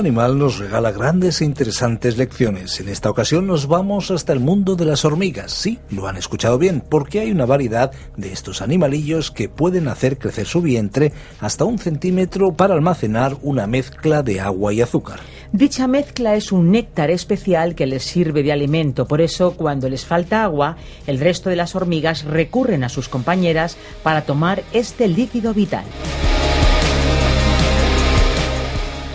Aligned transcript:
Animal 0.00 0.38
nos 0.38 0.58
regala 0.58 0.90
grandes 0.90 1.40
e 1.40 1.44
interesantes 1.44 2.16
lecciones. 2.16 2.80
En 2.80 2.88
esta 2.88 3.10
ocasión 3.10 3.46
nos 3.46 3.68
vamos 3.68 4.10
hasta 4.10 4.32
el 4.32 4.40
mundo 4.40 4.74
de 4.74 4.86
las 4.86 5.04
hormigas. 5.04 5.52
Sí, 5.52 5.78
lo 5.90 6.08
han 6.08 6.16
escuchado 6.16 6.58
bien, 6.58 6.80
porque 6.80 7.20
hay 7.20 7.30
una 7.30 7.46
variedad 7.46 7.92
de 8.16 8.32
estos 8.32 8.62
animalillos 8.62 9.30
que 9.30 9.48
pueden 9.48 9.86
hacer 9.86 10.18
crecer 10.18 10.46
su 10.46 10.62
vientre 10.62 11.12
hasta 11.40 11.64
un 11.64 11.78
centímetro 11.78 12.52
para 12.52 12.74
almacenar 12.74 13.36
una 13.42 13.66
mezcla 13.66 14.22
de 14.22 14.40
agua 14.40 14.72
y 14.72 14.80
azúcar. 14.80 15.20
Dicha 15.52 15.86
mezcla 15.86 16.34
es 16.34 16.50
un 16.50 16.70
néctar 16.70 17.10
especial 17.10 17.74
que 17.74 17.86
les 17.86 18.02
sirve 18.02 18.42
de 18.42 18.52
alimento, 18.52 19.06
por 19.06 19.20
eso 19.20 19.52
cuando 19.52 19.88
les 19.88 20.06
falta 20.06 20.44
agua, 20.44 20.76
el 21.06 21.20
resto 21.20 21.50
de 21.50 21.56
las 21.56 21.76
hormigas 21.76 22.24
recurren 22.24 22.84
a 22.84 22.88
sus 22.88 23.08
compañeras 23.08 23.76
para 24.02 24.22
tomar 24.22 24.62
este 24.72 25.08
líquido 25.08 25.52
vital. 25.52 25.84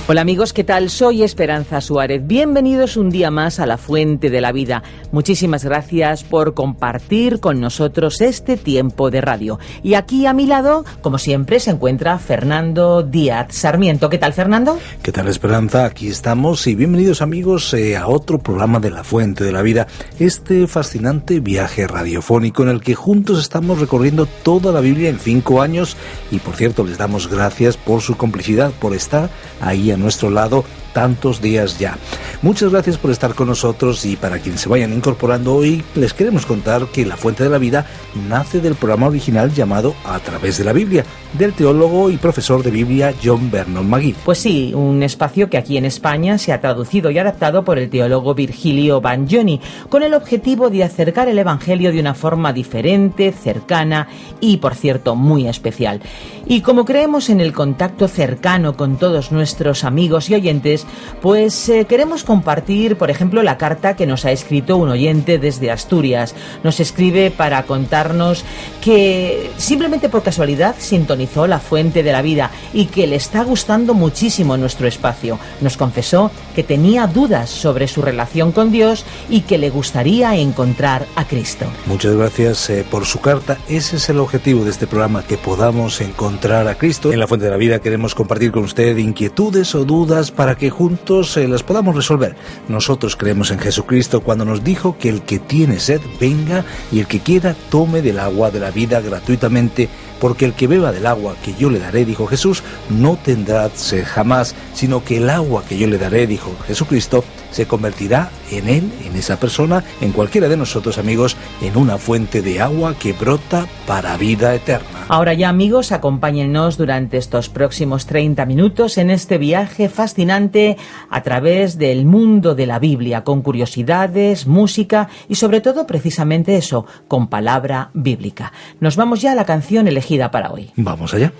Hola 0.08 0.22
amigos, 0.22 0.54
¿qué 0.54 0.64
tal? 0.64 0.92
Soy 0.92 1.24
Esperanza 1.24 1.82
Suárez. 1.82 2.22
Bienvenidos 2.28 2.96
un 2.96 3.10
día 3.10 3.32
más 3.32 3.60
a 3.60 3.66
la 3.66 3.80
Fuente 3.80 4.30
de 4.30 4.40
la 4.40 4.52
Vida. 4.52 4.84
Muchísimas 5.12 5.66
gracias 5.66 6.24
por 6.24 6.54
compartir 6.54 7.40
con 7.40 7.60
nosotros 7.60 8.22
este 8.22 8.56
tiempo 8.56 9.10
de 9.10 9.22
radio. 9.22 9.58
Y 9.82 9.96
aquí 9.96 10.28
a 10.28 10.34
mi 10.34 10.46
lado, 10.46 10.86
como 11.02 11.18
siempre, 11.18 11.60
se 11.60 11.72
encuentra 11.72 12.20
Fernando 12.20 13.02
Díaz 13.02 13.48
Sarmiento. 13.56 14.08
¿Qué 14.08 14.20
tal, 14.20 14.34
Fernando? 14.34 14.78
¿Qué 15.02 15.12
tal, 15.12 15.28
Esperanza? 15.28 15.86
Aquí 15.86 16.08
estamos 16.08 16.68
y 16.68 16.76
bienvenidos 16.76 17.24
amigos 17.24 17.74
eh, 17.74 17.98
a 17.98 18.08
otro 18.08 18.38
programa 18.38 18.80
de 18.80 18.92
la 18.92 19.04
Fuente 19.04 19.44
de 19.44 19.54
la 19.54 19.64
Vida, 19.64 19.88
este 20.20 20.68
fascinante 20.68 21.40
viaje 21.40 21.88
radiofónico 21.88 22.62
en 22.62 22.70
el 22.70 22.82
que 22.82 22.94
juntos 22.94 23.40
estamos 23.40 23.80
recorriendo 23.80 24.28
toda 24.44 24.72
la 24.72 24.82
Biblia 24.82 25.10
en 25.10 25.18
cinco 25.18 25.64
años 25.64 25.98
y 26.30 26.38
por 26.38 26.56
cierto 26.56 26.84
les 26.84 27.00
damos 27.00 27.28
gracias 27.28 27.76
por 27.76 28.02
su 28.02 28.16
complicidad, 28.18 28.70
por 28.80 28.94
estar 28.94 29.32
ahí 29.62 29.95
a 29.96 29.98
nuestro 29.98 30.30
lado 30.30 30.64
tantos 30.96 31.42
días 31.42 31.78
ya. 31.78 31.98
Muchas 32.42 32.72
gracias 32.72 32.98
por 32.98 33.12
estar 33.12 33.36
con 33.36 33.50
nosotros 33.50 34.06
y 34.06 34.16
para 34.16 34.40
quienes 34.40 34.62
se 34.62 34.70
vayan 34.70 34.94
incorporando 34.94 35.54
hoy, 35.54 35.84
les 35.94 36.14
queremos 36.14 36.46
contar 36.46 36.86
que 36.88 37.06
La 37.06 37.18
Fuente 37.18 37.44
de 37.44 37.50
la 37.50 37.58
Vida 37.58 37.86
nace 38.30 38.62
del 38.62 38.76
programa 38.76 39.08
original 39.08 39.54
llamado 39.54 39.94
A 40.06 40.20
través 40.20 40.58
de 40.58 40.64
la 40.64 40.72
Biblia, 40.72 41.04
del 41.34 41.52
teólogo 41.52 42.10
y 42.10 42.16
profesor 42.16 42.64
de 42.64 42.72
Biblia 42.72 43.14
John 43.22 43.52
Vernon 43.52 43.90
Magui. 43.90 44.16
Pues 44.24 44.38
sí, 44.38 44.74
un 44.74 45.04
espacio 45.04 45.50
que 45.50 45.58
aquí 45.58 45.76
en 45.76 45.84
España 45.84 46.38
se 46.38 46.54
ha 46.54 46.62
traducido 46.62 47.12
y 47.12 47.18
adaptado 47.18 47.66
por 47.66 47.78
el 47.78 47.90
teólogo 47.90 48.34
Virgilio 48.34 49.02
Bagnoni, 49.02 49.60
con 49.90 50.02
el 50.02 50.14
objetivo 50.14 50.70
de 50.70 50.86
acercar 50.86 51.28
el 51.28 51.40
Evangelio 51.40 51.92
de 51.92 52.00
una 52.00 52.14
forma 52.14 52.54
diferente, 52.54 53.34
cercana 53.34 54.08
y, 54.40 54.58
por 54.58 54.76
cierto, 54.76 55.16
muy 55.16 55.50
especial. 55.50 56.00
Y 56.48 56.62
como 56.62 56.86
creemos 56.86 57.30
en 57.30 57.42
el 57.42 57.52
contacto 57.52 58.08
cercano 58.08 58.78
con 58.78 58.98
todos 58.98 59.34
nuestros 59.34 59.84
amigos 59.84 60.30
y 60.30 60.36
oyentes, 60.36 60.85
pues 61.22 61.70
eh, 61.70 61.86
queremos 61.86 62.24
compartir, 62.24 62.98
por 62.98 63.10
ejemplo, 63.10 63.44
la 63.44 63.58
carta 63.58 63.96
que 63.96 64.06
nos 64.06 64.26
ha 64.26 64.32
escrito 64.32 64.78
un 64.78 64.90
oyente 64.90 65.40
desde 65.40 65.72
Asturias. 65.72 66.36
Nos 66.64 66.80
escribe 66.80 67.32
para 67.32 67.64
contarnos 67.64 68.46
que 68.82 69.50
simplemente 69.58 70.10
por 70.10 70.24
casualidad 70.24 70.76
sintonizó 70.78 71.48
la 71.48 71.60
fuente 71.60 72.04
de 72.04 72.12
la 72.12 72.22
vida 72.22 72.52
y 72.74 72.86
que 72.86 73.08
le 73.08 73.16
está 73.16 73.44
gustando 73.44 73.94
muchísimo 73.94 74.58
nuestro 74.58 74.88
espacio. 74.88 75.40
Nos 75.62 75.78
confesó 75.78 76.32
que 76.56 76.64
tenía 76.64 77.08
dudas 77.08 77.50
sobre 77.50 77.88
su 77.88 78.02
relación 78.02 78.52
con 78.52 78.72
Dios 78.72 79.06
y 79.30 79.42
que 79.42 79.58
le 79.58 79.70
gustaría 79.70 80.36
encontrar 80.36 81.06
a 81.16 81.26
Cristo. 81.26 81.66
Muchas 81.86 82.16
gracias 82.16 82.70
eh, 82.70 82.86
por 82.90 83.06
su 83.06 83.20
carta. 83.20 83.58
Ese 83.68 83.98
es 83.98 84.10
el 84.10 84.20
objetivo 84.20 84.64
de 84.64 84.72
este 84.72 84.88
programa, 84.88 85.24
que 85.24 85.38
podamos 85.38 86.02
encontrar 86.02 86.68
a 86.68 86.76
Cristo. 86.76 87.12
En 87.12 87.20
la 87.20 87.28
fuente 87.28 87.46
de 87.46 87.52
la 87.52 87.58
vida 87.58 87.80
queremos 87.80 88.16
compartir 88.16 88.52
con 88.52 88.64
usted 88.64 88.98
inquietudes 88.98 89.76
o 89.76 89.86
dudas 89.86 90.32
para 90.32 90.56
que 90.56 90.70
juntos 90.76 91.38
eh, 91.38 91.48
las 91.48 91.64
podamos 91.64 91.96
resolver. 91.96 92.36
Nosotros 92.68 93.16
creemos 93.16 93.50
en 93.52 93.60
Jesucristo 93.60 94.22
cuando 94.22 94.44
nos 94.44 94.64
dijo 94.64 94.98
que 94.98 95.10
el 95.10 95.22
que 95.22 95.40
tiene 95.40 95.80
sed 95.80 96.02
venga 96.20 96.66
y 96.92 97.00
el 97.00 97.08
que 97.08 97.22
quiera 97.22 97.56
tome 97.70 98.02
del 98.02 98.20
agua 98.20 98.52
de 98.52 98.60
la 98.60 98.72
vida 98.72 99.00
gratuitamente, 99.00 99.88
porque 100.26 100.46
el 100.46 100.54
que 100.54 100.66
beba 100.66 100.92
del 100.92 101.06
agua 101.06 101.36
que 101.44 101.54
yo 101.54 101.70
le 101.70 101.78
daré, 101.78 102.04
dijo 102.04 102.26
Jesús, 102.26 102.64
no 102.90 103.16
tendrá 103.16 103.70
sed 103.70 104.04
jamás, 104.04 104.56
sino 104.74 105.04
que 105.04 105.18
el 105.18 105.30
agua 105.30 105.64
que 105.70 105.78
yo 105.78 105.86
le 105.86 106.00
daré, 106.00 106.26
dijo 106.26 106.52
Jesucristo, 106.66 107.24
se 107.52 107.68
convertirá 107.68 108.32
en 108.52 108.68
él, 108.68 108.92
en 109.06 109.16
esa 109.16 109.40
persona, 109.40 109.84
en 110.02 110.14
cualquiera 110.14 110.50
de 110.50 110.58
nosotros 110.58 110.98
amigos, 110.98 111.38
en 111.62 111.78
una 111.78 112.00
fuente 112.00 112.42
de 112.42 112.60
agua 112.60 112.96
que 112.98 113.14
brota 113.14 113.68
para 113.86 114.18
vida 114.18 114.56
eterna. 114.56 115.06
Ahora 115.08 115.36
ya 115.36 115.50
amigos, 115.50 115.92
acompáñennos 115.92 116.78
durante 116.78 117.18
estos 117.18 117.48
próximos 117.48 118.08
30 118.08 118.46
minutos 118.48 118.98
en 118.98 119.12
este 119.12 119.38
viaje 119.38 119.88
fascinante 119.88 120.78
a 121.12 121.22
través 121.22 121.78
del 121.78 122.06
mundo 122.06 122.56
de 122.56 122.66
la 122.66 122.80
Biblia, 122.80 123.24
con 123.24 123.44
curiosidades, 123.44 124.48
música 124.48 125.08
y 125.30 125.36
sobre 125.36 125.62
todo 125.62 125.86
precisamente 125.86 126.58
eso, 126.58 126.88
con 127.08 127.28
palabra 127.28 127.92
bíblica. 127.94 128.52
Nos 128.80 128.96
vamos 128.96 129.22
ya 129.22 129.34
a 129.34 129.36
la 129.36 129.46
canción 129.46 129.88
elegida 129.88 130.15
para 130.32 130.52
hoy. 130.52 130.72
Vamos 130.76 131.14
allá. 131.14 131.32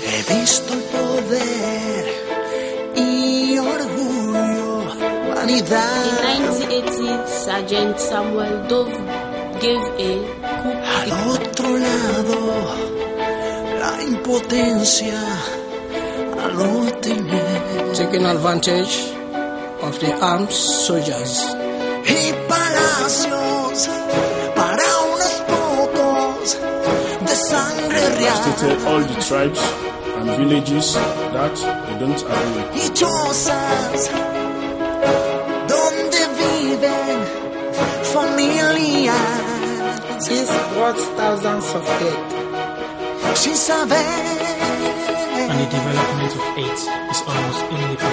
He 0.00 0.34
visto 0.34 0.72
el 0.72 0.80
poder 0.80 2.04
y 2.96 3.58
orgullo, 3.58 4.84
vanidad. 5.34 6.04
In 6.04 6.46
1980, 6.46 7.26
Sergeant 7.26 7.98
Samuel 7.98 8.66
Dove 8.68 8.92
gave 9.60 9.86
a 9.98 10.62
coup 10.62 10.76
Al 11.02 11.10
otro 11.30 11.68
lado, 11.76 12.36
la 13.80 14.02
impotencia 14.02 15.18
al 16.42 16.54
no 16.56 16.90
tener. 17.00 17.92
taking 17.94 18.24
advantage 18.26 18.94
of 19.82 19.98
the 19.98 20.12
armed 20.20 20.50
soldiers. 20.52 21.44
Y 22.06 22.32
palacios 22.48 23.47
sangre 28.36 28.76
real. 28.76 28.88
all 28.88 29.00
the 29.00 29.16
tribes 29.28 29.60
and 30.18 30.30
villages 30.36 30.94
that 30.94 31.56
they 31.86 31.96
don't 31.98 32.22
agree. 32.22 32.80
Y 32.80 32.88
chozas 32.94 34.10
donde 35.68 36.20
viven 36.38 37.20
familias 38.14 39.14
This 40.28 40.50
brought 40.74 40.98
thousands 41.16 41.66
of 41.74 41.84
dead. 42.00 42.18
sin 43.34 43.54
saber 43.54 43.94
and 45.50 45.60
the 45.60 45.66
development 45.70 46.32
of 46.34 46.42
AIDS 46.58 46.82
is 47.12 47.20
almost 47.26 47.60
irreparable. 47.72 48.07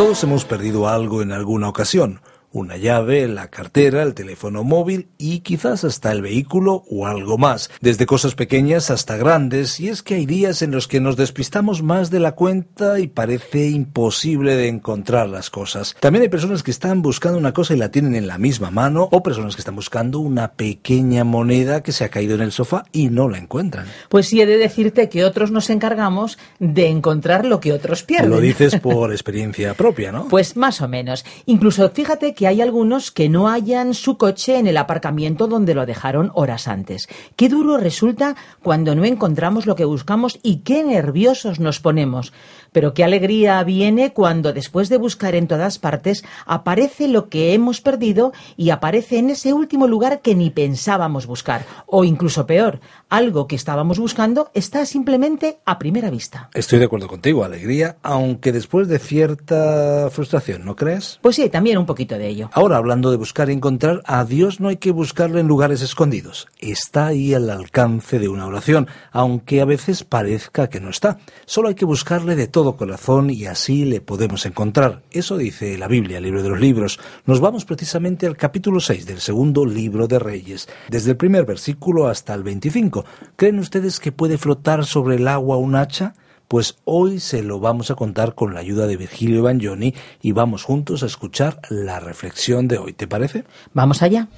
Todos 0.00 0.24
hemos 0.24 0.46
perdido 0.46 0.88
algo 0.88 1.20
en 1.20 1.30
alguna 1.30 1.68
ocasión. 1.68 2.22
Una 2.52 2.76
llave, 2.76 3.28
la 3.28 3.48
cartera, 3.48 4.02
el 4.02 4.14
teléfono 4.14 4.64
móvil 4.64 5.08
y 5.18 5.40
quizás 5.40 5.84
hasta 5.84 6.10
el 6.10 6.20
vehículo 6.20 6.82
o 6.90 7.06
algo 7.06 7.38
más, 7.38 7.70
desde 7.80 8.06
cosas 8.06 8.34
pequeñas 8.34 8.90
hasta 8.90 9.16
grandes, 9.16 9.78
y 9.78 9.88
es 9.88 10.02
que 10.02 10.16
hay 10.16 10.26
días 10.26 10.60
en 10.62 10.72
los 10.72 10.88
que 10.88 10.98
nos 10.98 11.16
despistamos 11.16 11.84
más 11.84 12.10
de 12.10 12.18
la 12.18 12.32
cuenta 12.32 12.98
y 12.98 13.06
parece 13.06 13.68
imposible 13.68 14.56
de 14.56 14.66
encontrar 14.66 15.28
las 15.28 15.48
cosas. 15.48 15.94
También 16.00 16.22
hay 16.22 16.28
personas 16.28 16.64
que 16.64 16.72
están 16.72 17.02
buscando 17.02 17.38
una 17.38 17.54
cosa 17.54 17.74
y 17.74 17.76
la 17.76 17.92
tienen 17.92 18.16
en 18.16 18.26
la 18.26 18.36
misma 18.36 18.72
mano, 18.72 19.08
o 19.12 19.22
personas 19.22 19.54
que 19.54 19.60
están 19.60 19.76
buscando 19.76 20.18
una 20.18 20.54
pequeña 20.54 21.22
moneda 21.22 21.84
que 21.84 21.92
se 21.92 22.02
ha 22.02 22.08
caído 22.08 22.34
en 22.34 22.40
el 22.40 22.50
sofá 22.50 22.82
y 22.90 23.10
no 23.10 23.28
la 23.28 23.38
encuentran. 23.38 23.86
Pues 24.08 24.26
sí 24.26 24.40
he 24.40 24.46
de 24.46 24.58
decirte 24.58 25.08
que 25.08 25.24
otros 25.24 25.52
nos 25.52 25.70
encargamos 25.70 26.36
de 26.58 26.88
encontrar 26.88 27.46
lo 27.46 27.60
que 27.60 27.72
otros 27.72 28.02
pierden. 28.02 28.30
Lo 28.30 28.40
dices 28.40 28.76
por 28.82 29.12
experiencia 29.12 29.74
propia, 29.74 30.10
¿no? 30.10 30.26
Pues 30.26 30.56
más 30.56 30.80
o 30.80 30.88
menos. 30.88 31.24
Incluso 31.46 31.88
fíjate 31.90 32.34
que 32.34 32.39
hay 32.46 32.60
algunos 32.60 33.10
que 33.10 33.28
no 33.28 33.48
hallan 33.48 33.94
su 33.94 34.16
coche 34.16 34.58
en 34.58 34.66
el 34.66 34.76
aparcamiento 34.76 35.46
donde 35.46 35.74
lo 35.74 35.86
dejaron 35.86 36.30
horas 36.34 36.68
antes. 36.68 37.08
Qué 37.36 37.48
duro 37.48 37.76
resulta 37.76 38.36
cuando 38.62 38.94
no 38.94 39.04
encontramos 39.04 39.66
lo 39.66 39.76
que 39.76 39.84
buscamos 39.84 40.38
y 40.42 40.58
qué 40.58 40.84
nerviosos 40.84 41.60
nos 41.60 41.80
ponemos. 41.80 42.32
Pero 42.72 42.94
qué 42.94 43.04
alegría 43.04 43.62
viene 43.64 44.12
cuando 44.12 44.52
después 44.52 44.88
de 44.88 44.96
buscar 44.96 45.34
en 45.34 45.48
todas 45.48 45.78
partes 45.78 46.24
aparece 46.46 47.08
lo 47.08 47.28
que 47.28 47.54
hemos 47.54 47.80
perdido 47.80 48.32
y 48.56 48.70
aparece 48.70 49.18
en 49.18 49.30
ese 49.30 49.52
último 49.52 49.86
lugar 49.86 50.20
que 50.20 50.34
ni 50.34 50.50
pensábamos 50.50 51.26
buscar. 51.26 51.64
O 51.86 52.04
incluso 52.04 52.46
peor, 52.46 52.80
algo 53.08 53.46
que 53.46 53.56
estábamos 53.56 53.98
buscando 53.98 54.50
está 54.54 54.84
simplemente 54.86 55.58
a 55.64 55.78
primera 55.78 56.10
vista. 56.10 56.50
Estoy 56.54 56.78
de 56.78 56.84
acuerdo 56.84 57.08
contigo, 57.08 57.44
alegría, 57.44 57.96
aunque 58.02 58.52
después 58.52 58.88
de 58.88 58.98
cierta 58.98 60.08
frustración, 60.10 60.64
¿no 60.64 60.76
crees? 60.76 61.18
Pues 61.22 61.36
sí, 61.36 61.48
también 61.48 61.78
un 61.78 61.86
poquito 61.86 62.16
de 62.16 62.28
ello. 62.28 62.50
Ahora, 62.52 62.76
hablando 62.76 63.10
de 63.10 63.16
buscar 63.16 63.50
y 63.50 63.52
encontrar, 63.52 64.02
a 64.06 64.24
Dios 64.24 64.60
no 64.60 64.68
hay 64.68 64.76
que 64.76 64.92
buscarle 64.92 65.40
en 65.40 65.48
lugares 65.48 65.82
escondidos. 65.82 66.48
Está 66.58 67.08
ahí 67.08 67.34
al 67.34 67.50
alcance 67.50 68.18
de 68.18 68.28
una 68.28 68.46
oración, 68.46 68.88
aunque 69.10 69.60
a 69.60 69.64
veces 69.64 70.04
parezca 70.04 70.68
que 70.68 70.80
no 70.80 70.90
está. 70.90 71.18
Solo 71.46 71.68
hay 71.68 71.74
que 71.74 71.84
buscarle 71.84 72.36
de 72.36 72.46
todo 72.46 72.59
corazón 72.76 73.30
y 73.30 73.46
así 73.46 73.84
le 73.84 74.00
podemos 74.00 74.46
encontrar. 74.46 75.02
Eso 75.10 75.36
dice 75.36 75.76
la 75.78 75.88
Biblia, 75.88 76.18
el 76.18 76.24
libro 76.24 76.42
de 76.42 76.50
los 76.50 76.60
libros. 76.60 77.00
Nos 77.26 77.40
vamos 77.40 77.64
precisamente 77.64 78.26
al 78.26 78.36
capítulo 78.36 78.80
6 78.80 79.06
del 79.06 79.20
segundo 79.20 79.66
libro 79.66 80.06
de 80.06 80.18
Reyes, 80.18 80.68
desde 80.88 81.12
el 81.12 81.16
primer 81.16 81.44
versículo 81.46 82.06
hasta 82.08 82.34
el 82.34 82.42
25. 82.42 83.04
¿Creen 83.36 83.58
ustedes 83.58 83.98
que 84.00 84.12
puede 84.12 84.38
flotar 84.38 84.84
sobre 84.84 85.16
el 85.16 85.28
agua 85.28 85.56
un 85.56 85.74
hacha? 85.74 86.14
Pues 86.48 86.76
hoy 86.84 87.20
se 87.20 87.42
lo 87.42 87.60
vamos 87.60 87.90
a 87.90 87.94
contar 87.94 88.34
con 88.34 88.54
la 88.54 88.60
ayuda 88.60 88.86
de 88.86 88.96
Virgilio 88.96 89.44
Bagnoni 89.44 89.94
y 90.20 90.32
vamos 90.32 90.64
juntos 90.64 91.02
a 91.02 91.06
escuchar 91.06 91.60
la 91.70 92.00
reflexión 92.00 92.68
de 92.68 92.78
hoy. 92.78 92.92
¿Te 92.92 93.06
parece? 93.06 93.44
Vamos 93.72 94.02
allá. 94.02 94.28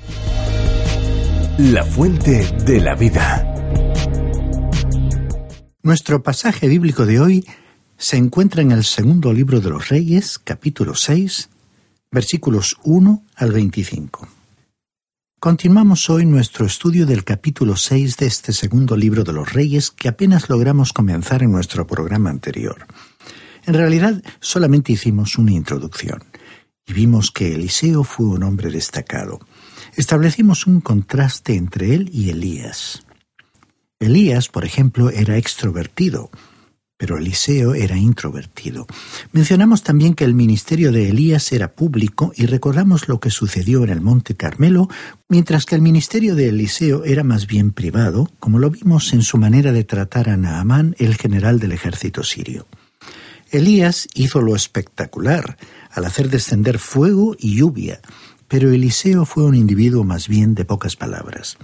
La 1.59 1.85
fuente 1.85 2.47
de 2.65 2.81
la 2.81 2.95
vida. 2.95 3.49
Nuestro 5.83 6.23
pasaje 6.23 6.69
bíblico 6.69 7.07
de 7.07 7.19
hoy 7.19 7.45
se 8.03 8.17
encuentra 8.17 8.63
en 8.63 8.73
el 8.73 8.83
segundo 8.83 9.33
libro 9.33 9.61
de 9.61 9.71
los 9.71 9.89
Reyes, 9.89 10.41
capítulo 10.41 10.97
6, 10.97 11.49
versículos 12.11 12.77
1 12.83 13.23
al 13.37 13.53
25. 13.53 14.27
Continuamos 15.39 16.11
hoy 16.11 16.27
nuestro 16.27 16.67
estudio 16.67 17.07
del 17.07 17.23
capítulo 17.23 17.77
6 17.77 18.17
de 18.17 18.27
este 18.27 18.53
segundo 18.53 18.97
libro 18.97 19.23
de 19.23 19.33
los 19.33 19.53
Reyes 19.53 19.93
que 19.93 20.09
apenas 20.09 20.51
logramos 20.51 20.93
comenzar 20.93 21.45
en 21.45 21.53
nuestro 21.53 21.87
programa 21.87 22.29
anterior. 22.29 22.89
En 23.67 23.75
realidad 23.75 24.21
solamente 24.41 24.91
hicimos 24.91 25.39
una 25.39 25.53
introducción 25.53 26.25
y 26.85 26.95
vimos 26.95 27.31
que 27.31 27.55
Eliseo 27.55 28.03
fue 28.03 28.27
un 28.27 28.43
hombre 28.43 28.73
destacado. 28.73 29.39
Establecimos 29.95 30.67
un 30.67 30.81
contraste 30.81 31.55
entre 31.55 31.95
él 31.95 32.11
y 32.13 32.31
Elías. 32.31 33.05
Elías, 34.01 34.49
por 34.49 34.65
ejemplo, 34.65 35.11
era 35.11 35.37
extrovertido, 35.37 36.33
pero 37.03 37.19
Eliseo 37.19 37.75
era 37.75 37.97
introvertido. 37.97 38.87
Mencionamos 39.33 39.83
también 39.83 40.15
que 40.15 40.23
el 40.23 40.35
ministerio 40.35 40.93
de 40.93 41.09
Elías 41.09 41.51
era 41.51 41.73
público 41.73 42.33
y 42.37 42.47
recordamos 42.47 43.09
lo 43.09 43.19
que 43.19 43.31
sucedió 43.31 43.83
en 43.83 43.91
el 43.91 44.01
Monte 44.01 44.37
Carmelo, 44.37 44.89
mientras 45.29 45.67
que 45.67 45.75
el 45.75 45.81
ministerio 45.81 46.37
de 46.37 46.51
Eliseo 46.51 47.03
era 47.03 47.25
más 47.25 47.49
bien 47.49 47.73
privado, 47.73 48.31
como 48.39 48.61
lo 48.61 48.71
vimos 48.71 49.13
en 49.15 49.23
su 49.23 49.37
manera 49.37 49.73
de 49.73 49.83
tratar 49.83 50.31
a 50.31 50.37
Naamán, 50.37 50.95
el 51.01 51.17
general 51.17 51.59
del 51.59 51.73
ejército 51.73 52.23
sirio. 52.23 52.69
Elías 53.51 54.07
hizo 54.15 54.41
lo 54.41 54.55
espectacular 54.55 55.57
al 55.91 56.05
hacer 56.05 56.31
descender 56.31 56.79
fuego 56.79 57.35
y 57.37 57.57
lluvia, 57.57 58.01
pero 58.47 58.71
Eliseo 58.71 59.25
fue 59.25 59.43
un 59.43 59.57
individuo 59.57 60.05
más 60.05 60.29
bien 60.29 60.55
de 60.55 60.65
pocas 60.65 60.95
palabras. 60.95 61.59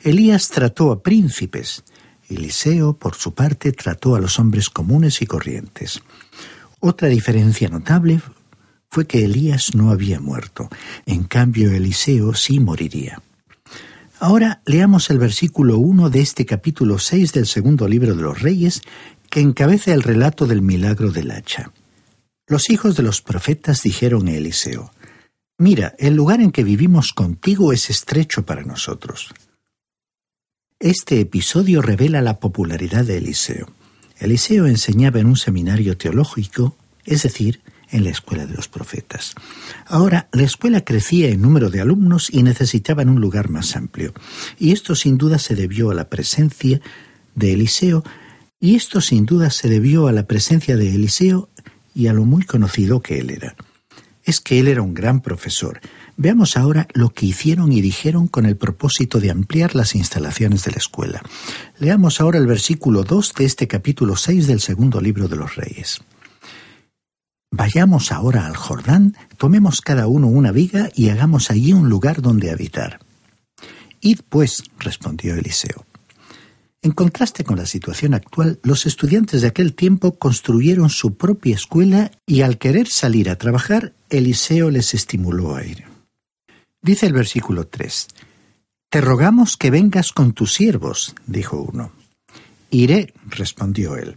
Elías 0.00 0.48
trató 0.48 0.90
a 0.90 1.02
príncipes, 1.02 1.84
Eliseo, 2.30 2.94
por 2.94 3.16
su 3.16 3.34
parte, 3.34 3.72
trató 3.72 4.14
a 4.14 4.20
los 4.20 4.38
hombres 4.38 4.70
comunes 4.70 5.20
y 5.20 5.26
corrientes. 5.26 6.00
Otra 6.78 7.08
diferencia 7.08 7.68
notable 7.68 8.20
fue 8.88 9.06
que 9.06 9.24
Elías 9.24 9.74
no 9.74 9.90
había 9.90 10.20
muerto, 10.20 10.68
en 11.06 11.24
cambio 11.24 11.70
Eliseo 11.70 12.34
sí 12.34 12.60
moriría. 12.60 13.20
Ahora 14.18 14.62
leamos 14.66 15.10
el 15.10 15.18
versículo 15.18 15.78
1 15.78 16.10
de 16.10 16.20
este 16.20 16.44
capítulo 16.44 16.98
6 16.98 17.32
del 17.32 17.46
segundo 17.46 17.88
libro 17.88 18.14
de 18.14 18.22
los 18.22 18.40
Reyes, 18.40 18.82
que 19.30 19.40
encabeza 19.40 19.94
el 19.94 20.02
relato 20.02 20.46
del 20.46 20.60
milagro 20.60 21.10
del 21.12 21.30
hacha. 21.30 21.72
Los 22.46 22.68
hijos 22.68 22.96
de 22.96 23.02
los 23.02 23.22
profetas 23.22 23.82
dijeron 23.82 24.28
a 24.28 24.32
Eliseo, 24.32 24.90
Mira, 25.56 25.94
el 25.98 26.14
lugar 26.14 26.40
en 26.40 26.52
que 26.52 26.64
vivimos 26.64 27.12
contigo 27.12 27.72
es 27.72 27.90
estrecho 27.90 28.46
para 28.46 28.62
nosotros. 28.62 29.28
Este 30.82 31.20
episodio 31.20 31.82
revela 31.82 32.22
la 32.22 32.40
popularidad 32.40 33.04
de 33.04 33.18
Eliseo. 33.18 33.68
Eliseo 34.18 34.64
enseñaba 34.64 35.20
en 35.20 35.26
un 35.26 35.36
seminario 35.36 35.98
teológico, 35.98 36.74
es 37.04 37.22
decir, 37.22 37.60
en 37.90 38.02
la 38.02 38.08
escuela 38.08 38.46
de 38.46 38.54
los 38.54 38.66
profetas. 38.68 39.34
Ahora, 39.84 40.30
la 40.32 40.42
escuela 40.42 40.80
crecía 40.82 41.28
en 41.28 41.42
número 41.42 41.68
de 41.68 41.82
alumnos 41.82 42.30
y 42.32 42.42
necesitaban 42.42 43.10
un 43.10 43.20
lugar 43.20 43.50
más 43.50 43.76
amplio. 43.76 44.14
Y 44.58 44.72
esto 44.72 44.94
sin 44.94 45.18
duda 45.18 45.38
se 45.38 45.54
debió 45.54 45.90
a 45.90 45.94
la 45.94 46.08
presencia 46.08 46.80
de 47.34 47.52
Eliseo, 47.52 48.02
y 48.58 48.74
esto 48.74 49.02
sin 49.02 49.26
duda 49.26 49.50
se 49.50 49.68
debió 49.68 50.06
a 50.06 50.12
la 50.12 50.26
presencia 50.26 50.78
de 50.78 50.94
Eliseo 50.94 51.50
y 51.94 52.06
a 52.06 52.14
lo 52.14 52.24
muy 52.24 52.44
conocido 52.44 53.02
que 53.02 53.18
él 53.18 53.28
era. 53.28 53.54
Es 54.24 54.40
que 54.40 54.58
él 54.58 54.66
era 54.66 54.80
un 54.80 54.94
gran 54.94 55.20
profesor, 55.20 55.78
Veamos 56.22 56.58
ahora 56.58 56.86
lo 56.92 57.14
que 57.14 57.24
hicieron 57.24 57.72
y 57.72 57.80
dijeron 57.80 58.28
con 58.28 58.44
el 58.44 58.54
propósito 58.54 59.20
de 59.20 59.30
ampliar 59.30 59.74
las 59.74 59.94
instalaciones 59.94 60.64
de 60.64 60.72
la 60.72 60.76
escuela. 60.76 61.22
Leamos 61.78 62.20
ahora 62.20 62.36
el 62.36 62.46
versículo 62.46 63.04
2 63.04 63.32
de 63.38 63.46
este 63.46 63.66
capítulo 63.66 64.16
6 64.16 64.46
del 64.46 64.60
segundo 64.60 65.00
libro 65.00 65.28
de 65.28 65.36
los 65.36 65.56
Reyes. 65.56 66.02
Vayamos 67.50 68.12
ahora 68.12 68.44
al 68.44 68.54
Jordán, 68.54 69.16
tomemos 69.38 69.80
cada 69.80 70.08
uno 70.08 70.26
una 70.26 70.52
viga 70.52 70.90
y 70.94 71.08
hagamos 71.08 71.50
allí 71.50 71.72
un 71.72 71.88
lugar 71.88 72.20
donde 72.20 72.50
habitar. 72.50 73.00
Id 74.02 74.20
pues, 74.28 74.62
respondió 74.78 75.36
Eliseo. 75.36 75.86
En 76.82 76.90
contraste 76.92 77.44
con 77.44 77.56
la 77.56 77.64
situación 77.64 78.12
actual, 78.12 78.60
los 78.62 78.84
estudiantes 78.84 79.40
de 79.40 79.48
aquel 79.48 79.72
tiempo 79.72 80.18
construyeron 80.18 80.90
su 80.90 81.14
propia 81.14 81.54
escuela 81.54 82.10
y 82.26 82.42
al 82.42 82.58
querer 82.58 82.88
salir 82.88 83.30
a 83.30 83.36
trabajar, 83.36 83.94
Eliseo 84.10 84.70
les 84.70 84.92
estimuló 84.92 85.56
a 85.56 85.64
ir. 85.64 85.89
Dice 86.82 87.06
el 87.06 87.12
versículo 87.12 87.66
3, 87.66 88.08
Te 88.88 89.02
rogamos 89.02 89.58
que 89.58 89.70
vengas 89.70 90.12
con 90.12 90.32
tus 90.32 90.54
siervos, 90.54 91.14
dijo 91.26 91.58
uno. 91.60 91.92
Iré, 92.70 93.12
respondió 93.28 93.96
él. 93.96 94.16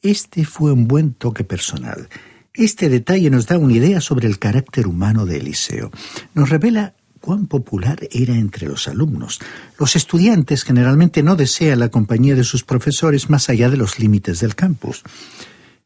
Este 0.00 0.44
fue 0.44 0.70
un 0.70 0.86
buen 0.86 1.14
toque 1.14 1.42
personal. 1.42 2.08
Este 2.52 2.88
detalle 2.88 3.28
nos 3.28 3.48
da 3.48 3.58
una 3.58 3.72
idea 3.72 4.00
sobre 4.00 4.28
el 4.28 4.38
carácter 4.38 4.86
humano 4.86 5.26
de 5.26 5.38
Eliseo. 5.38 5.90
Nos 6.34 6.48
revela 6.48 6.94
cuán 7.20 7.48
popular 7.48 8.06
era 8.12 8.34
entre 8.36 8.68
los 8.68 8.86
alumnos. 8.86 9.40
Los 9.76 9.96
estudiantes 9.96 10.62
generalmente 10.62 11.24
no 11.24 11.34
desean 11.34 11.80
la 11.80 11.88
compañía 11.88 12.36
de 12.36 12.44
sus 12.44 12.62
profesores 12.62 13.30
más 13.30 13.48
allá 13.48 13.68
de 13.68 13.78
los 13.78 13.98
límites 13.98 14.38
del 14.38 14.54
campus. 14.54 15.02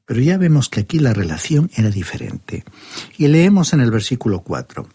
Pero 0.05 0.21
ya 0.21 0.37
vemos 0.37 0.69
que 0.69 0.81
aquí 0.81 0.99
la 0.99 1.15
relación 1.15 1.71
era 1.75 1.89
diferente. 1.89 2.65
Y 3.17 3.29
leemos 3.29 3.73
en 3.73 3.81
el 3.81 3.91
versículo 3.91 4.41
4. 4.41 4.87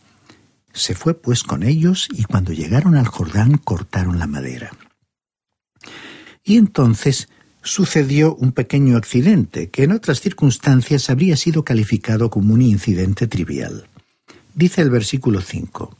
Se 0.73 0.95
fue 0.95 1.13
pues 1.13 1.43
con 1.43 1.63
ellos 1.63 2.07
y 2.11 2.23
cuando 2.23 2.51
llegaron 2.51 2.95
al 2.95 3.07
Jordán 3.07 3.57
cortaron 3.57 4.19
la 4.19 4.27
madera. 4.27 4.71
Y 6.43 6.57
entonces 6.57 7.29
sucedió 7.61 8.35
un 8.35 8.51
pequeño 8.51 8.97
accidente 8.97 9.69
que 9.69 9.83
en 9.83 9.91
otras 9.93 10.19
circunstancias 10.19 11.09
habría 11.09 11.37
sido 11.37 11.63
calificado 11.63 12.29
como 12.29 12.53
un 12.53 12.61
incidente 12.61 13.27
trivial. 13.27 13.87
Dice 14.53 14.81
el 14.81 14.89
versículo 14.89 15.41
5. 15.41 15.95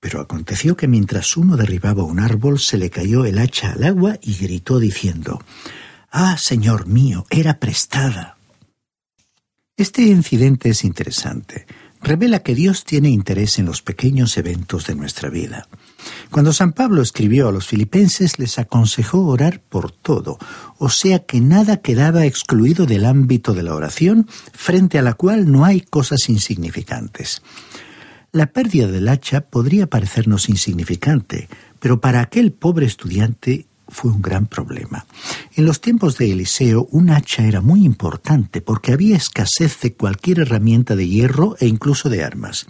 Pero 0.00 0.20
aconteció 0.20 0.76
que 0.76 0.88
mientras 0.88 1.36
uno 1.36 1.56
derribaba 1.56 2.02
un 2.02 2.20
árbol 2.20 2.58
se 2.58 2.76
le 2.76 2.90
cayó 2.90 3.24
el 3.24 3.38
hacha 3.38 3.72
al 3.72 3.84
agua 3.84 4.18
y 4.20 4.34
gritó 4.36 4.78
diciendo, 4.78 5.42
Ah, 6.10 6.36
Señor 6.38 6.86
mío, 6.86 7.26
era 7.30 7.58
prestada. 7.58 8.36
Este 9.76 10.02
incidente 10.02 10.70
es 10.70 10.84
interesante. 10.84 11.66
Revela 12.06 12.38
que 12.38 12.54
Dios 12.54 12.84
tiene 12.84 13.08
interés 13.08 13.58
en 13.58 13.66
los 13.66 13.82
pequeños 13.82 14.38
eventos 14.38 14.86
de 14.86 14.94
nuestra 14.94 15.28
vida. 15.28 15.66
Cuando 16.30 16.52
San 16.52 16.72
Pablo 16.72 17.02
escribió 17.02 17.48
a 17.48 17.52
los 17.52 17.66
filipenses 17.66 18.38
les 18.38 18.60
aconsejó 18.60 19.26
orar 19.26 19.60
por 19.60 19.90
todo, 19.90 20.38
o 20.78 20.88
sea 20.88 21.18
que 21.18 21.40
nada 21.40 21.78
quedaba 21.78 22.24
excluido 22.24 22.86
del 22.86 23.06
ámbito 23.06 23.54
de 23.54 23.64
la 23.64 23.74
oración, 23.74 24.28
frente 24.52 25.00
a 25.00 25.02
la 25.02 25.14
cual 25.14 25.50
no 25.50 25.64
hay 25.64 25.80
cosas 25.80 26.28
insignificantes. 26.28 27.42
La 28.30 28.52
pérdida 28.52 28.86
del 28.86 29.08
hacha 29.08 29.40
podría 29.40 29.88
parecernos 29.88 30.48
insignificante, 30.48 31.48
pero 31.80 32.00
para 32.00 32.20
aquel 32.20 32.52
pobre 32.52 32.86
estudiante 32.86 33.66
fue 33.88 34.10
un 34.10 34.22
gran 34.22 34.46
problema. 34.46 35.06
En 35.54 35.64
los 35.64 35.80
tiempos 35.80 36.18
de 36.18 36.32
Eliseo, 36.32 36.88
un 36.90 37.10
hacha 37.10 37.46
era 37.46 37.60
muy 37.60 37.84
importante 37.84 38.60
porque 38.60 38.92
había 38.92 39.16
escasez 39.16 39.80
de 39.80 39.94
cualquier 39.94 40.40
herramienta 40.40 40.96
de 40.96 41.08
hierro 41.08 41.56
e 41.60 41.66
incluso 41.66 42.08
de 42.08 42.24
armas. 42.24 42.66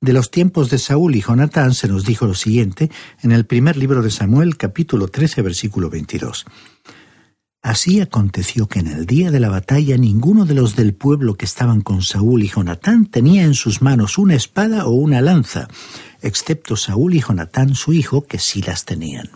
De 0.00 0.12
los 0.12 0.30
tiempos 0.30 0.68
de 0.70 0.78
Saúl 0.78 1.16
y 1.16 1.22
Jonatán 1.22 1.72
se 1.72 1.88
nos 1.88 2.04
dijo 2.04 2.26
lo 2.26 2.34
siguiente 2.34 2.90
en 3.22 3.32
el 3.32 3.46
primer 3.46 3.76
libro 3.76 4.02
de 4.02 4.10
Samuel, 4.10 4.56
capítulo 4.56 5.08
13, 5.08 5.40
versículo 5.42 5.88
22. 5.88 6.44
Así 7.62 8.00
aconteció 8.00 8.68
que 8.68 8.78
en 8.78 8.86
el 8.86 9.06
día 9.06 9.32
de 9.32 9.40
la 9.40 9.48
batalla 9.48 9.96
ninguno 9.96 10.44
de 10.44 10.54
los 10.54 10.76
del 10.76 10.94
pueblo 10.94 11.34
que 11.34 11.46
estaban 11.46 11.80
con 11.80 12.02
Saúl 12.02 12.44
y 12.44 12.48
Jonatán 12.48 13.06
tenía 13.06 13.42
en 13.42 13.54
sus 13.54 13.82
manos 13.82 14.18
una 14.18 14.34
espada 14.34 14.86
o 14.86 14.90
una 14.90 15.20
lanza, 15.20 15.66
excepto 16.22 16.76
Saúl 16.76 17.14
y 17.14 17.20
Jonatán 17.20 17.74
su 17.74 17.92
hijo, 17.92 18.24
que 18.24 18.38
sí 18.38 18.62
las 18.62 18.84
tenían. 18.84 19.30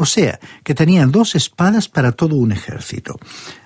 O 0.00 0.06
sea, 0.06 0.38
que 0.62 0.74
tenían 0.74 1.10
dos 1.10 1.34
espadas 1.34 1.88
para 1.88 2.12
todo 2.12 2.36
un 2.36 2.52
ejército. 2.52 3.18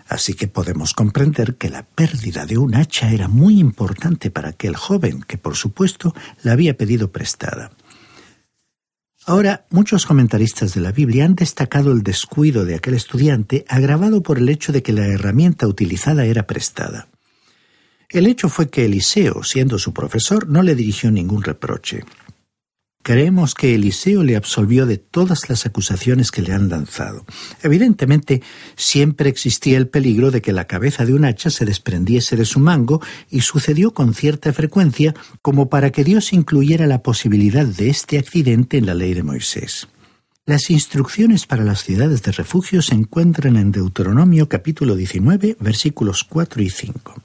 Así 0.09 0.33
que 0.33 0.49
podemos 0.49 0.95
comprender 0.95 1.57
que 1.57 1.69
la 1.69 1.83
pérdida 1.83 2.47
de 2.47 2.57
un 2.57 2.75
hacha 2.75 3.13
era 3.13 3.29
muy 3.29 3.61
importante 3.61 4.31
para 4.31 4.49
aquel 4.49 4.75
joven, 4.75 5.21
que 5.21 5.37
por 5.37 5.57
supuesto 5.57 6.15
la 6.43 6.53
había 6.53 6.75
pedido 6.75 7.13
prestada. 7.13 7.71
Ahora, 9.27 9.67
muchos 9.69 10.07
comentaristas 10.07 10.73
de 10.73 10.81
la 10.81 10.91
Biblia 10.91 11.27
han 11.27 11.35
destacado 11.35 11.93
el 11.93 12.03
descuido 12.03 12.65
de 12.65 12.77
aquel 12.77 12.95
estudiante 12.95 13.67
agravado 13.69 14.23
por 14.23 14.39
el 14.39 14.49
hecho 14.49 14.73
de 14.73 14.83
que 14.83 14.95
la 14.95 15.07
herramienta 15.07 15.69
utilizada 15.69 16.25
era 16.25 16.47
prestada. 16.47 17.09
El 18.09 18.27
hecho 18.27 18.49
fue 18.49 18.71
que 18.71 18.87
Eliseo, 18.87 19.43
siendo 19.43 19.79
su 19.79 19.93
profesor, 19.93 20.49
no 20.49 20.63
le 20.63 20.75
dirigió 20.75 21.11
ningún 21.11 21.43
reproche. 21.43 22.05
Creemos 23.03 23.55
que 23.55 23.75
Eliseo 23.75 24.23
le 24.23 24.37
absolvió 24.37 24.87
de 24.87 24.97
todas 24.97 25.49
las 25.49 25.67
acusaciones 25.67 26.31
que 26.31 26.43
le 26.43 26.53
han 26.53 26.69
lanzado. 26.69 27.25
Evidentemente, 27.63 28.43
siempre 28.77 29.29
existía 29.29 29.77
el 29.77 29.89
peligro 29.89 30.31
de 30.31 30.41
que 30.41 30.53
la 30.53 30.67
cabeza 30.67 31.05
de 31.05 31.13
un 31.13 31.25
hacha 31.25 31.51
se 31.51 31.65
desprendiese 31.65 32.37
de 32.37 32.45
su 32.45 32.61
mango 32.61 33.01
y 33.29 33.41
sucedió 33.41 33.93
con 33.93 34.15
cierta 34.15 34.53
frecuencia 34.53 35.15
como 35.43 35.69
para 35.69 35.91
que 35.91 36.05
Dios 36.05 36.33
incluyera 36.33 36.87
la 36.87 37.03
posibilidad 37.03 37.67
de 37.67 37.91
este 37.91 38.19
accidente 38.19 38.79
en 38.79 38.87
la 38.87 38.95
ley 38.95 39.15
de 39.15 39.25
Moisés. 39.25 39.89
Las 40.47 40.71
instrucciones 40.71 41.47
para 41.47 41.65
las 41.65 41.83
ciudades 41.85 42.23
de 42.23 42.33
refugio 42.33 42.83
se 42.83 42.95
encuentran 42.95 43.57
en 43.57 43.73
Deuteronomio 43.73 44.49
capítulo 44.49 44.97
19 44.97 45.57
versículos 45.61 46.25
4 46.25 46.63
y 46.63 46.71
5. 46.71 47.23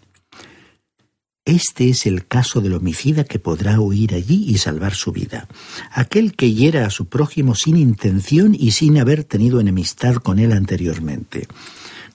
Este 1.48 1.88
es 1.88 2.06
el 2.06 2.27
caso 2.27 2.60
del 2.60 2.74
homicida 2.74 3.24
que 3.24 3.39
podrá 3.39 3.80
huir 3.80 4.16
allí 4.16 4.44
y 4.50 4.58
salvar 4.58 4.94
su 4.94 5.13
vida. 5.13 5.48
Aquel 5.94 6.36
que 6.36 6.51
hiera 6.51 6.86
a 6.86 6.89
su 6.89 7.06
prójimo 7.06 7.56
sin 7.56 7.77
intención 7.77 8.54
y 8.54 8.72
sin 8.72 8.98
haber 8.98 9.24
tenido 9.24 9.62
enemistad 9.62 10.16
con 10.16 10.39
él 10.39 10.51
anteriormente. 10.51 11.48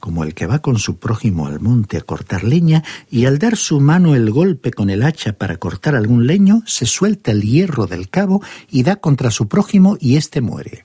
Como 0.00 0.24
el 0.24 0.34
que 0.34 0.44
va 0.44 0.58
con 0.58 0.78
su 0.78 0.98
prójimo 0.98 1.46
al 1.46 1.60
monte 1.60 1.96
a 1.96 2.02
cortar 2.02 2.44
leña 2.44 2.84
y 3.10 3.24
al 3.24 3.38
dar 3.38 3.56
su 3.56 3.80
mano 3.80 4.14
el 4.14 4.30
golpe 4.30 4.70
con 4.70 4.90
el 4.90 5.02
hacha 5.02 5.32
para 5.32 5.56
cortar 5.56 5.96
algún 5.96 6.26
leño, 6.26 6.62
se 6.66 6.84
suelta 6.84 7.30
el 7.30 7.40
hierro 7.40 7.86
del 7.86 8.10
cabo 8.10 8.42
y 8.70 8.82
da 8.82 8.96
contra 8.96 9.30
su 9.30 9.48
prójimo 9.48 9.96
y 9.98 10.16
éste 10.16 10.42
muere. 10.42 10.84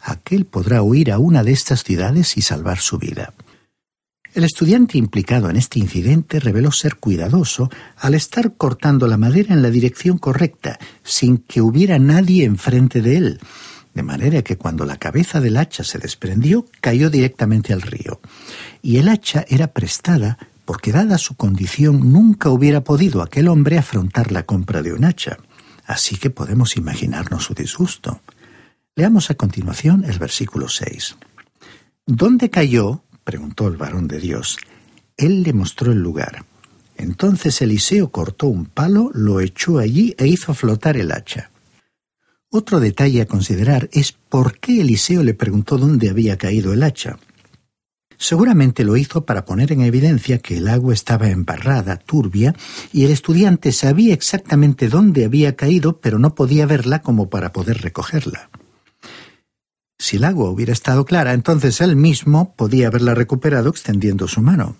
Aquel 0.00 0.46
podrá 0.46 0.80
huir 0.80 1.12
a 1.12 1.18
una 1.18 1.44
de 1.44 1.52
estas 1.52 1.84
ciudades 1.84 2.38
y 2.38 2.40
salvar 2.40 2.78
su 2.78 2.96
vida. 2.96 3.34
El 4.36 4.44
estudiante 4.44 4.98
implicado 4.98 5.48
en 5.48 5.56
este 5.56 5.78
incidente 5.78 6.40
reveló 6.40 6.70
ser 6.70 6.96
cuidadoso 6.96 7.70
al 7.96 8.12
estar 8.12 8.52
cortando 8.52 9.06
la 9.06 9.16
madera 9.16 9.54
en 9.54 9.62
la 9.62 9.70
dirección 9.70 10.18
correcta, 10.18 10.78
sin 11.02 11.38
que 11.38 11.62
hubiera 11.62 11.98
nadie 11.98 12.44
enfrente 12.44 13.00
de 13.00 13.16
él, 13.16 13.40
de 13.94 14.02
manera 14.02 14.42
que 14.42 14.58
cuando 14.58 14.84
la 14.84 14.98
cabeza 14.98 15.40
del 15.40 15.56
hacha 15.56 15.84
se 15.84 15.98
desprendió, 15.98 16.66
cayó 16.82 17.08
directamente 17.08 17.72
al 17.72 17.80
río. 17.80 18.20
Y 18.82 18.98
el 18.98 19.08
hacha 19.08 19.46
era 19.48 19.68
prestada 19.68 20.36
porque 20.66 20.92
dada 20.92 21.16
su 21.16 21.34
condición 21.34 22.12
nunca 22.12 22.50
hubiera 22.50 22.84
podido 22.84 23.22
aquel 23.22 23.48
hombre 23.48 23.78
afrontar 23.78 24.32
la 24.32 24.42
compra 24.42 24.82
de 24.82 24.92
un 24.92 25.06
hacha. 25.06 25.38
Así 25.86 26.16
que 26.16 26.28
podemos 26.28 26.76
imaginarnos 26.76 27.44
su 27.44 27.54
disgusto. 27.54 28.20
Leamos 28.96 29.30
a 29.30 29.34
continuación 29.34 30.04
el 30.04 30.18
versículo 30.18 30.68
6. 30.68 31.16
¿Dónde 32.08 32.50
cayó? 32.50 33.02
Preguntó 33.26 33.66
el 33.66 33.76
varón 33.76 34.06
de 34.06 34.20
Dios. 34.20 34.56
Él 35.16 35.42
le 35.42 35.52
mostró 35.52 35.90
el 35.90 35.98
lugar. 35.98 36.44
Entonces 36.96 37.60
Eliseo 37.60 38.10
cortó 38.10 38.46
un 38.46 38.66
palo, 38.66 39.10
lo 39.12 39.40
echó 39.40 39.78
allí 39.78 40.14
e 40.16 40.28
hizo 40.28 40.54
flotar 40.54 40.96
el 40.96 41.10
hacha. 41.10 41.50
Otro 42.50 42.78
detalle 42.78 43.20
a 43.20 43.26
considerar 43.26 43.90
es 43.92 44.12
por 44.12 44.58
qué 44.60 44.80
Eliseo 44.80 45.24
le 45.24 45.34
preguntó 45.34 45.76
dónde 45.76 46.08
había 46.08 46.38
caído 46.38 46.72
el 46.72 46.84
hacha. 46.84 47.18
Seguramente 48.16 48.84
lo 48.84 48.96
hizo 48.96 49.26
para 49.26 49.44
poner 49.44 49.72
en 49.72 49.82
evidencia 49.82 50.38
que 50.38 50.58
el 50.58 50.68
agua 50.68 50.94
estaba 50.94 51.28
embarrada, 51.28 51.96
turbia, 51.96 52.54
y 52.92 53.04
el 53.04 53.10
estudiante 53.10 53.72
sabía 53.72 54.14
exactamente 54.14 54.88
dónde 54.88 55.24
había 55.24 55.56
caído, 55.56 56.00
pero 56.00 56.20
no 56.20 56.34
podía 56.34 56.64
verla 56.64 57.02
como 57.02 57.28
para 57.28 57.52
poder 57.52 57.82
recogerla. 57.82 58.48
Si 59.98 60.16
el 60.16 60.24
agua 60.24 60.50
hubiera 60.50 60.72
estado 60.72 61.04
clara, 61.04 61.32
entonces 61.32 61.80
él 61.80 61.96
mismo 61.96 62.54
podía 62.54 62.88
haberla 62.88 63.14
recuperado 63.14 63.70
extendiendo 63.70 64.28
su 64.28 64.42
mano. 64.42 64.76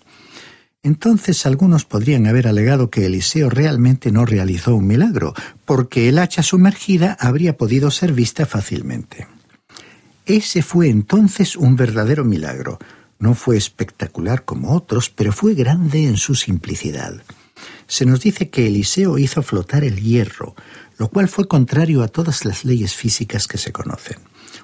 Entonces 0.83 1.45
algunos 1.45 1.85
podrían 1.85 2.27
haber 2.27 2.47
alegado 2.47 2.91
que 2.91 3.05
Eliseo 3.05 3.49
realmente 3.49 4.11
no 4.11 4.25
realizó 4.25 4.75
un 4.75 4.85
milagro, 4.85 5.33
porque 5.65 6.07
el 6.07 6.19
hacha 6.19 6.43
sumergida 6.43 7.17
habría 7.19 7.57
podido 7.57 7.89
ser 7.89 8.13
vista 8.13 8.45
fácilmente. 8.45 9.27
Ese 10.25 10.61
fue 10.61 10.89
entonces 10.89 11.55
un 11.55 11.75
verdadero 11.75 12.23
milagro. 12.23 12.77
No 13.17 13.33
fue 13.33 13.57
espectacular 13.57 14.45
como 14.45 14.75
otros, 14.75 15.09
pero 15.09 15.31
fue 15.31 15.55
grande 15.55 16.05
en 16.05 16.17
su 16.17 16.35
simplicidad. 16.35 17.15
Se 17.87 18.05
nos 18.05 18.21
dice 18.21 18.49
que 18.49 18.67
Eliseo 18.67 19.17
hizo 19.17 19.41
flotar 19.41 19.83
el 19.83 19.99
hierro, 19.99 20.55
lo 20.99 21.09
cual 21.09 21.27
fue 21.27 21.47
contrario 21.47 22.03
a 22.03 22.07
todas 22.07 22.45
las 22.45 22.65
leyes 22.65 22.93
físicas 22.93 23.47
que 23.47 23.57
se 23.57 23.71
conocen 23.71 24.17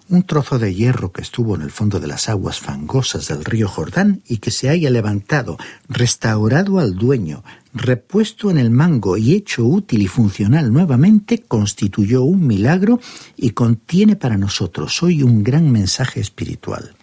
un 0.09 0.23
trozo 0.23 0.59
de 0.59 0.73
hierro 0.73 1.11
que 1.11 1.21
estuvo 1.21 1.55
en 1.55 1.61
el 1.61 1.71
fondo 1.71 1.99
de 1.99 2.07
las 2.07 2.29
aguas 2.29 2.59
fangosas 2.59 3.27
del 3.27 3.45
río 3.45 3.67
Jordán 3.67 4.21
y 4.27 4.37
que 4.37 4.51
se 4.51 4.69
haya 4.69 4.89
levantado, 4.89 5.57
restaurado 5.87 6.79
al 6.79 6.95
dueño, 6.95 7.43
repuesto 7.73 8.51
en 8.51 8.57
el 8.57 8.69
mango 8.69 9.17
y 9.17 9.33
hecho 9.33 9.65
útil 9.65 10.01
y 10.01 10.07
funcional 10.07 10.71
nuevamente, 10.71 11.41
constituyó 11.41 12.23
un 12.23 12.45
milagro 12.45 12.99
y 13.35 13.51
contiene 13.51 14.15
para 14.15 14.37
nosotros 14.37 15.01
hoy 15.03 15.23
un 15.23 15.43
gran 15.43 15.71
mensaje 15.71 16.19
espiritual. 16.19 16.95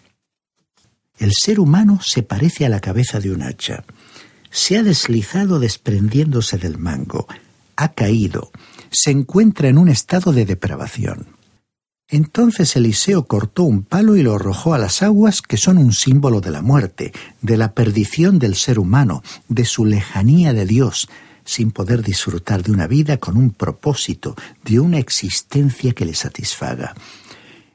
El 1.19 1.33
ser 1.33 1.61
humano 1.61 2.01
se 2.03 2.23
parece 2.23 2.65
a 2.65 2.69
la 2.69 2.81
cabeza 2.81 3.21
de 3.21 3.31
un 3.31 3.43
hacha. 3.43 3.85
Se 4.51 4.79
ha 4.79 4.83
deslizado 4.83 5.59
desprendiéndose 5.59 6.57
del 6.59 6.79
mango, 6.79 7.27
ha 7.77 7.93
caído, 7.93 8.51
se 8.91 9.11
encuentra 9.11 9.69
en 9.69 9.79
un 9.79 9.89
estado 9.89 10.33
de 10.33 10.45
depravación. 10.45 11.40
Entonces 12.11 12.75
Eliseo 12.75 13.27
cortó 13.27 13.63
un 13.63 13.83
palo 13.83 14.17
y 14.17 14.23
lo 14.23 14.35
arrojó 14.35 14.75
a 14.75 14.79
las 14.79 15.03
aguas 15.03 15.43
que 15.43 15.57
son 15.57 15.79
un 15.79 15.93
símbolo 15.93 16.41
de 16.41 16.51
la 16.51 16.61
muerte, 16.61 17.13
de 17.41 17.57
la 17.57 17.73
perdición 17.73 18.41
del 18.41 18.57
ser 18.57 18.81
humano, 18.81 19.23
de 19.49 19.65
su 19.65 19.85
lejanía 19.85 20.53
de 20.53 20.67
Dios, 20.67 21.09
sin 21.45 21.71
poder 21.71 22.03
disfrutar 22.03 22.65
de 22.65 22.73
una 22.73 22.89
vida 22.89 23.19
con 23.19 23.37
un 23.37 23.51
propósito, 23.51 24.35
de 24.65 24.81
una 24.81 24.99
existencia 24.99 25.93
que 25.93 26.05
le 26.05 26.15
satisfaga. 26.15 26.95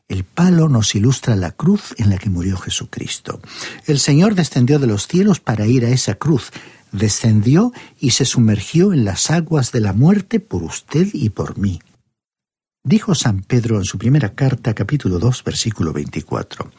El 0.10 0.26
palo 0.26 0.68
nos 0.68 0.94
ilustra 0.96 1.36
la 1.36 1.52
cruz 1.52 1.96
en 1.98 2.10
la 2.10 2.18
que 2.18 2.30
murió 2.30 2.58
Jesucristo. 2.58 3.40
El 3.88 4.00
Señor 4.00 4.36
descendió 4.36 4.80
de 4.80 4.88
los 4.88 5.08
cielos 5.08 5.40
para 5.40 5.66
ir 5.66 5.86
a 5.86 5.90
esa 5.90 6.16
cruz, 6.16 6.52
descendió 6.92 7.72
y 8.00 8.12
se 8.12 8.26
sumergió 8.26 8.94
en 8.94 9.06
las 9.06 9.32
aguas 9.32 9.72
de 9.72 9.80
la 9.80 9.94
muerte 9.94 10.40
por 10.40 10.62
usted 10.62 11.08
y 11.14 11.30
por 11.30 11.58
mí. 11.58 11.80
Dijo 12.88 13.16
San 13.16 13.42
Pedro 13.42 13.78
en 13.78 13.84
su 13.84 13.98
primera 13.98 14.36
carta 14.36 14.76
capítulo 14.76 15.18
2 15.18 15.44
versículo 15.44 15.92
24. 15.92 16.70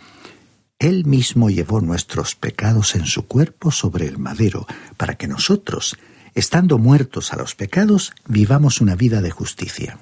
Él 0.79 1.05
mismo 1.05 1.51
llevó 1.51 1.81
nuestros 1.81 2.37
pecados 2.37 2.95
en 2.95 3.07
su 3.07 3.27
cuerpo 3.27 3.73
sobre 3.73 4.07
el 4.07 4.17
madero, 4.17 4.69
para 4.97 5.17
que 5.17 5.27
nosotros, 5.27 5.97
estando 6.37 6.79
muertos 6.79 7.33
a 7.33 7.37
los 7.37 7.57
pecados, 7.57 8.13
vivamos 8.29 8.81
una 8.81 8.95
vida 8.95 9.21
de 9.21 9.33
justicia. 9.33 9.99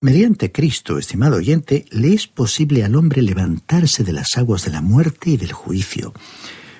Mediante 0.00 0.52
Cristo, 0.52 0.96
estimado 0.96 1.34
oyente, 1.34 1.86
le 1.90 2.14
es 2.14 2.28
posible 2.28 2.84
al 2.84 2.94
hombre 2.94 3.22
levantarse 3.22 4.04
de 4.04 4.12
las 4.12 4.36
aguas 4.36 4.64
de 4.64 4.70
la 4.70 4.80
muerte 4.80 5.30
y 5.30 5.38
del 5.38 5.52
juicio. 5.52 6.14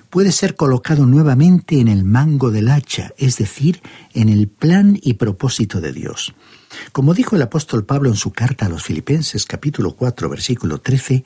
puede 0.09 0.31
ser 0.31 0.55
colocado 0.55 1.05
nuevamente 1.05 1.81
en 1.81 1.89
el 1.89 2.05
mango 2.05 2.53
del 2.53 2.69
hacha, 2.69 3.13
es 3.17 3.39
decir, 3.39 3.83
en 4.15 4.29
el 4.29 4.47
plan 4.47 4.97
y 5.03 5.15
propósito 5.15 5.81
de 5.81 5.93
Dios. 5.93 6.33
Como 6.93 7.15
dijo 7.15 7.37
el 7.37 7.43
apóstol 7.43 7.85
Pablo 7.85 8.09
en 8.11 8.17
su 8.17 8.33
carta 8.33 8.67
a 8.67 8.69
los 8.69 8.85
Filipenses 8.85 9.47
capítulo 9.47 9.97
4 9.97 10.29
versículo 10.29 10.81
13, 10.81 11.25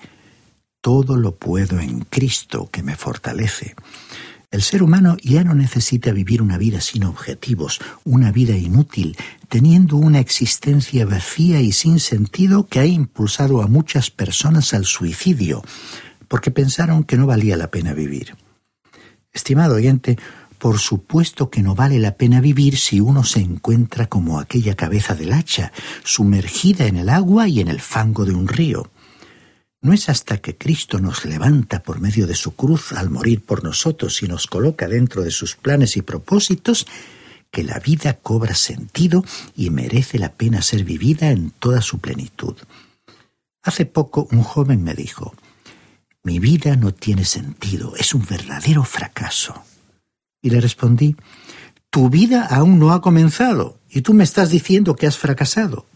todo 0.80 1.16
lo 1.16 1.36
puedo 1.36 1.80
en 1.80 2.00
Cristo 2.00 2.68
que 2.70 2.82
me 2.82 2.96
fortalece. 2.96 3.74
El 4.50 4.62
ser 4.62 4.84
humano 4.84 5.16
ya 5.20 5.42
no 5.42 5.54
necesita 5.54 6.12
vivir 6.12 6.40
una 6.40 6.58
vida 6.58 6.80
sin 6.80 7.02
objetivos, 7.04 7.80
una 8.04 8.30
vida 8.30 8.56
inútil, 8.56 9.16
teniendo 9.48 9.96
una 9.96 10.20
existencia 10.20 11.04
vacía 11.06 11.60
y 11.60 11.72
sin 11.72 11.98
sentido 11.98 12.68
que 12.68 12.78
ha 12.78 12.86
impulsado 12.86 13.62
a 13.62 13.66
muchas 13.66 14.12
personas 14.12 14.72
al 14.72 14.84
suicidio, 14.84 15.62
porque 16.28 16.52
pensaron 16.52 17.02
que 17.02 17.16
no 17.16 17.26
valía 17.26 17.56
la 17.56 17.72
pena 17.72 17.94
vivir. 17.94 18.36
Estimado 19.32 19.74
oyente, 19.74 20.18
por 20.64 20.78
supuesto 20.78 21.50
que 21.50 21.62
no 21.62 21.75
vale 21.75 21.99
la 21.99 22.16
pena 22.16 22.40
vivir 22.40 22.78
si 22.78 22.99
uno 22.99 23.23
se 23.23 23.40
encuentra 23.40 24.06
como 24.06 24.40
aquella 24.40 24.75
cabeza 24.75 25.14
del 25.14 25.35
hacha, 25.35 25.73
sumergida 26.04 26.87
en 26.87 26.97
el 26.97 27.11
agua 27.11 27.49
y 27.49 27.61
en 27.61 27.68
el 27.68 27.83
fango 27.83 28.25
de 28.25 28.33
un 28.33 28.49
río. 28.49 28.90
No 29.83 29.92
es 29.92 30.09
hasta 30.09 30.38
que 30.38 30.56
Cristo 30.56 31.00
nos 31.00 31.26
levanta 31.26 31.83
por 31.83 32.00
medio 32.00 32.26
de 32.26 32.35
su 32.35 32.54
cruz 32.54 32.92
al 32.92 33.11
morir 33.11 33.44
por 33.44 33.62
nosotros 33.62 34.23
y 34.23 34.26
nos 34.26 34.47
coloca 34.47 34.88
dentro 34.88 35.23
de 35.23 35.33
sus 35.33 35.54
planes 35.54 35.99
y 35.99 36.00
propósitos 36.00 36.87
que 37.50 37.62
la 37.62 37.78
vida 37.78 38.14
cobra 38.14 38.54
sentido 38.54 39.23
y 39.54 39.68
merece 39.68 40.18
la 40.18 40.33
pena 40.33 40.62
ser 40.62 40.83
vivida 40.85 41.30
en 41.30 41.50
toda 41.50 41.83
su 41.83 41.99
plenitud. 41.99 42.56
Hace 43.62 43.85
poco 43.85 44.28
un 44.30 44.42
joven 44.42 44.83
me 44.83 44.94
dijo, 44.94 45.35
mi 46.23 46.38
vida 46.38 46.75
no 46.75 46.94
tiene 46.94 47.26
sentido, 47.26 47.94
es 47.99 48.14
un 48.14 48.25
verdadero 48.25 48.83
fracaso. 48.83 49.62
Y 50.44 50.50
le 50.50 50.60
respondí, 50.60 51.16
tu 51.88 52.10
vida 52.10 52.44
aún 52.44 52.78
no 52.78 52.92
ha 52.92 53.00
comenzado 53.00 53.78
y 53.88 54.02
tú 54.02 54.12
me 54.12 54.24
estás 54.24 54.50
diciendo 54.50 54.94
que 54.94 55.06
has 55.06 55.16
fracasado. 55.16 55.86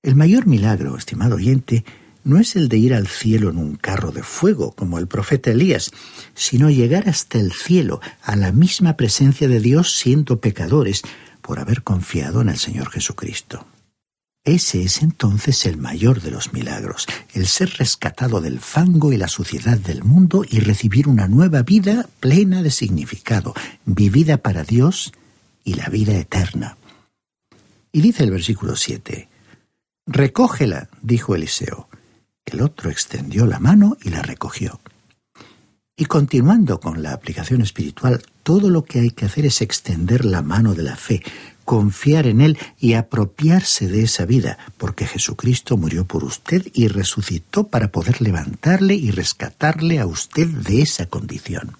El 0.00 0.14
mayor 0.14 0.46
milagro, 0.46 0.96
estimado 0.96 1.34
oyente, 1.34 1.84
no 2.22 2.38
es 2.38 2.54
el 2.54 2.68
de 2.68 2.76
ir 2.76 2.94
al 2.94 3.08
cielo 3.08 3.50
en 3.50 3.58
un 3.58 3.74
carro 3.74 4.12
de 4.12 4.22
fuego, 4.22 4.70
como 4.76 5.00
el 5.00 5.08
profeta 5.08 5.50
Elías, 5.50 5.90
sino 6.34 6.70
llegar 6.70 7.08
hasta 7.08 7.40
el 7.40 7.52
cielo, 7.52 8.00
a 8.22 8.36
la 8.36 8.52
misma 8.52 8.96
presencia 8.96 9.48
de 9.48 9.58
Dios 9.58 9.96
siendo 9.96 10.40
pecadores, 10.40 11.02
por 11.42 11.58
haber 11.58 11.82
confiado 11.82 12.42
en 12.42 12.50
el 12.50 12.58
Señor 12.58 12.90
Jesucristo. 12.90 13.66
Ese 14.48 14.82
es 14.82 15.02
entonces 15.02 15.66
el 15.66 15.76
mayor 15.76 16.22
de 16.22 16.30
los 16.30 16.54
milagros, 16.54 17.06
el 17.34 17.46
ser 17.46 17.68
rescatado 17.76 18.40
del 18.40 18.60
fango 18.60 19.12
y 19.12 19.18
la 19.18 19.28
suciedad 19.28 19.76
del 19.76 20.04
mundo 20.04 20.42
y 20.48 20.60
recibir 20.60 21.06
una 21.06 21.28
nueva 21.28 21.60
vida 21.60 22.08
plena 22.18 22.62
de 22.62 22.70
significado, 22.70 23.52
vivida 23.84 24.38
para 24.38 24.64
Dios 24.64 25.12
y 25.64 25.74
la 25.74 25.90
vida 25.90 26.16
eterna. 26.16 26.78
Y 27.92 28.00
dice 28.00 28.24
el 28.24 28.30
versículo 28.30 28.74
7, 28.74 29.28
Recógela, 30.06 30.88
dijo 31.02 31.34
Eliseo. 31.34 31.90
El 32.46 32.62
otro 32.62 32.88
extendió 32.88 33.44
la 33.44 33.58
mano 33.58 33.98
y 34.00 34.08
la 34.08 34.22
recogió. 34.22 34.80
Y 35.94 36.06
continuando 36.06 36.80
con 36.80 37.02
la 37.02 37.12
aplicación 37.12 37.60
espiritual, 37.60 38.22
todo 38.44 38.70
lo 38.70 38.84
que 38.84 39.00
hay 39.00 39.10
que 39.10 39.26
hacer 39.26 39.44
es 39.44 39.60
extender 39.60 40.24
la 40.24 40.40
mano 40.40 40.72
de 40.72 40.84
la 40.84 40.96
fe, 40.96 41.22
confiar 41.68 42.26
en 42.26 42.40
Él 42.40 42.56
y 42.78 42.94
apropiarse 42.94 43.88
de 43.88 44.02
esa 44.02 44.24
vida, 44.24 44.56
porque 44.78 45.06
Jesucristo 45.06 45.76
murió 45.76 46.06
por 46.06 46.24
usted 46.24 46.66
y 46.72 46.88
resucitó 46.88 47.64
para 47.64 47.88
poder 47.88 48.22
levantarle 48.22 48.94
y 48.94 49.10
rescatarle 49.10 49.98
a 49.98 50.06
usted 50.06 50.46
de 50.46 50.80
esa 50.80 51.04
condición. 51.04 51.76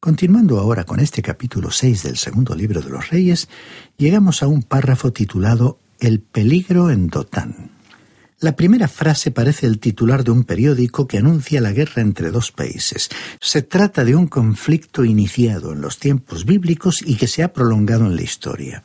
Continuando 0.00 0.58
ahora 0.58 0.84
con 0.84 0.98
este 0.98 1.20
capítulo 1.20 1.70
6 1.70 2.04
del 2.04 2.16
segundo 2.16 2.54
libro 2.54 2.80
de 2.80 2.88
los 2.88 3.10
Reyes, 3.10 3.50
llegamos 3.98 4.42
a 4.42 4.46
un 4.46 4.62
párrafo 4.62 5.12
titulado 5.12 5.78
El 6.00 6.20
peligro 6.20 6.88
en 6.90 7.08
Dotán. 7.08 7.73
La 8.44 8.56
primera 8.56 8.88
frase 8.88 9.30
parece 9.30 9.64
el 9.66 9.78
titular 9.78 10.22
de 10.22 10.30
un 10.30 10.44
periódico 10.44 11.08
que 11.08 11.16
anuncia 11.16 11.62
la 11.62 11.72
guerra 11.72 12.02
entre 12.02 12.30
dos 12.30 12.52
países. 12.52 13.08
Se 13.40 13.62
trata 13.62 14.04
de 14.04 14.14
un 14.14 14.26
conflicto 14.26 15.02
iniciado 15.02 15.72
en 15.72 15.80
los 15.80 15.98
tiempos 15.98 16.44
bíblicos 16.44 17.00
y 17.00 17.16
que 17.16 17.26
se 17.26 17.42
ha 17.42 17.54
prolongado 17.54 18.04
en 18.04 18.16
la 18.16 18.22
historia. 18.22 18.82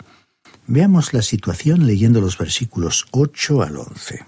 Veamos 0.66 1.14
la 1.14 1.22
situación 1.22 1.86
leyendo 1.86 2.22
los 2.22 2.38
versículos 2.38 3.08
8 3.12 3.62
al 3.62 3.76
11. 3.76 4.26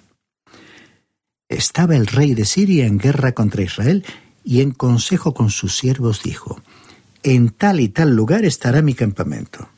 Estaba 1.48 1.96
el 1.96 2.08
rey 2.08 2.34
de 2.34 2.44
Siria 2.44 2.86
en 2.86 2.98
guerra 2.98 3.32
contra 3.32 3.64
Israel 3.64 4.04
y 4.44 4.60
en 4.60 4.72
consejo 4.72 5.34
con 5.34 5.50
sus 5.50 5.78
siervos 5.78 6.24
dijo, 6.24 6.62
En 7.24 7.52
tal 7.52 7.80
y 7.80 7.88
tal 7.88 8.18
lugar 8.18 8.44
estará 8.44 8.82
mi 8.82 8.96
campamento. 8.96 9.70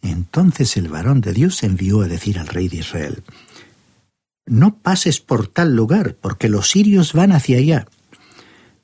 Entonces 0.00 0.78
el 0.78 0.88
varón 0.88 1.20
de 1.20 1.34
Dios 1.34 1.62
envió 1.62 2.00
a 2.00 2.08
decir 2.08 2.38
al 2.38 2.46
rey 2.46 2.68
de 2.68 2.78
Israel, 2.78 3.22
no 4.46 4.78
pases 4.78 5.20
por 5.20 5.46
tal 5.46 5.76
lugar, 5.76 6.16
porque 6.20 6.48
los 6.48 6.70
sirios 6.70 7.12
van 7.12 7.32
hacia 7.32 7.58
allá. 7.58 7.86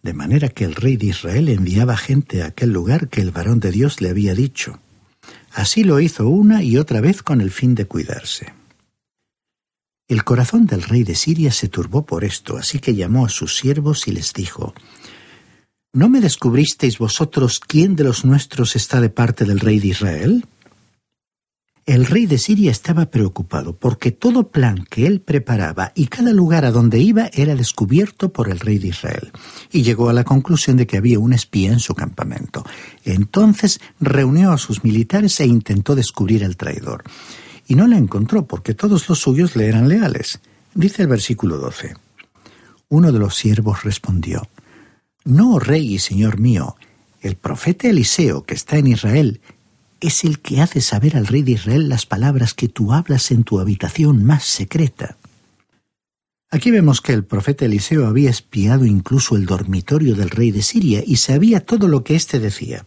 De 0.03 0.13
manera 0.13 0.49
que 0.49 0.65
el 0.65 0.75
rey 0.75 0.97
de 0.97 1.07
Israel 1.07 1.49
enviaba 1.49 1.97
gente 1.97 2.43
a 2.43 2.47
aquel 2.47 2.73
lugar 2.73 3.09
que 3.09 3.21
el 3.21 3.31
varón 3.31 3.61
de 3.61 3.73
Dios 3.73 4.01
le 4.01 4.11
había 4.11 4.35
dicho. 4.35 4.81
Así 5.53 5.83
lo 5.85 6.01
hizo 6.01 6.29
una 6.29 6.63
y 6.63 6.77
otra 6.77 7.01
vez 7.01 7.23
con 7.23 7.41
el 7.41 7.51
fin 7.51 7.75
de 7.75 7.87
cuidarse. 7.87 8.55
El 10.07 10.25
corazón 10.25 10.67
del 10.67 10.83
rey 10.83 11.05
de 11.05 11.15
Siria 11.15 11.53
se 11.53 11.69
turbó 11.69 12.07
por 12.07 12.25
esto, 12.25 12.57
así 12.57 12.79
que 12.79 12.95
llamó 12.95 13.27
a 13.27 13.29
sus 13.29 13.57
siervos 13.57 14.09
y 14.09 14.13
les 14.13 14.33
dijo, 14.33 14.73
¿No 15.93 16.09
me 16.09 16.21
descubristeis 16.21 16.99
vosotros 16.99 17.61
quién 17.61 17.97
de 17.97 18.05
los 18.05 18.25
nuestros 18.25 18.77
está 18.77 19.01
de 19.01 19.11
parte 19.11 19.45
del 19.45 19.61
rey 19.61 19.81
de 19.81 19.89
Israel? 19.89 20.47
El 21.89 22.05
rey 22.05 22.27
de 22.27 22.37
Siria 22.37 22.71
estaba 22.71 23.07
preocupado 23.07 23.75
porque 23.75 24.13
todo 24.13 24.51
plan 24.51 24.85
que 24.91 25.07
él 25.07 25.23
preparaba 25.23 25.91
y 25.95 26.09
cada 26.09 26.35
lugar 26.35 26.67
a 26.67 26.71
donde 26.71 26.99
iba 26.99 27.31
era 27.33 27.55
descubierto 27.55 28.31
por 28.31 28.51
el 28.51 28.61
rey 28.61 28.77
de 28.77 28.89
Israel, 28.89 29.33
y 29.73 29.85
llegó 29.85 30.11
a 30.11 30.13
la 30.13 30.23
conclusión 30.23 30.77
de 30.77 30.87
que 30.87 30.99
había 30.99 31.19
un 31.19 31.33
espía 31.33 31.73
en 31.73 31.79
su 31.79 31.95
campamento. 31.95 32.63
Entonces 33.07 33.81
reunió 34.01 34.53
a 34.53 34.59
sus 34.59 34.85
militares 34.85 35.41
e 35.41 35.47
intentó 35.47 35.95
descubrir 35.95 36.45
al 36.45 36.59
traidor. 36.59 37.05
Y 37.67 37.75
no 37.75 37.87
le 37.87 37.97
encontró 37.97 38.47
porque 38.47 38.75
todos 38.75 39.09
los 39.09 39.21
suyos 39.21 39.57
le 39.57 39.67
eran 39.67 39.89
leales. 39.89 40.41
Dice 40.75 41.01
el 41.01 41.09
versículo 41.09 41.57
12. 41.57 41.95
Uno 42.91 43.13
de 43.13 43.19
los 43.19 43.35
siervos 43.35 43.85
respondió, 43.85 44.47
No, 45.25 45.59
rey 45.59 45.95
y 45.95 45.99
señor 46.01 46.39
mío, 46.39 46.77
el 47.23 47.37
profeta 47.37 47.89
Eliseo, 47.89 48.45
que 48.45 48.53
está 48.53 48.77
en 48.77 48.89
Israel, 48.89 49.41
es 50.01 50.25
el 50.25 50.41
que 50.41 50.61
hace 50.61 50.81
saber 50.81 51.17
al 51.17 51.27
rey 51.27 51.43
de 51.43 51.53
Israel 51.53 51.89
las 51.89 52.07
palabras 52.07 52.55
que 52.55 52.69
tú 52.69 52.93
hablas 52.93 53.31
en 53.31 53.45
tu 53.45 53.61
habitación 53.61 54.25
más 54.25 54.45
secreta. 54.45 55.17
Aquí 56.51 56.71
vemos 56.71 57.01
que 57.01 57.13
el 57.13 57.25
profeta 57.25 57.67
Eliseo 57.67 58.07
había 58.07 58.31
espiado 58.31 58.87
incluso 58.87 59.37
el 59.37 59.45
dormitorio 59.45 60.15
del 60.15 60.31
rey 60.31 60.51
de 60.51 60.63
Siria 60.63 61.03
y 61.07 61.17
sabía 61.17 61.61
todo 61.61 61.89
lo 61.89 62.05
que 62.05 62.15
éste 62.15 62.39
decía. 62.39 62.85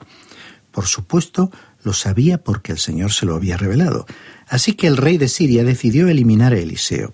Por 0.72 0.88
supuesto, 0.88 1.52
lo 1.84 1.94
sabía 1.94 2.40
porque 2.40 2.72
el 2.72 2.80
Señor 2.80 3.12
se 3.12 3.26
lo 3.26 3.36
había 3.36 3.58
revelado. 3.58 4.06
Así 4.48 4.74
que 4.74 4.88
el 4.88 4.98
rey 4.98 5.18
de 5.18 5.28
Siria 5.28 5.64
decidió 5.64 6.08
eliminar 6.08 6.54
a 6.54 6.60
Eliseo. 6.60 7.14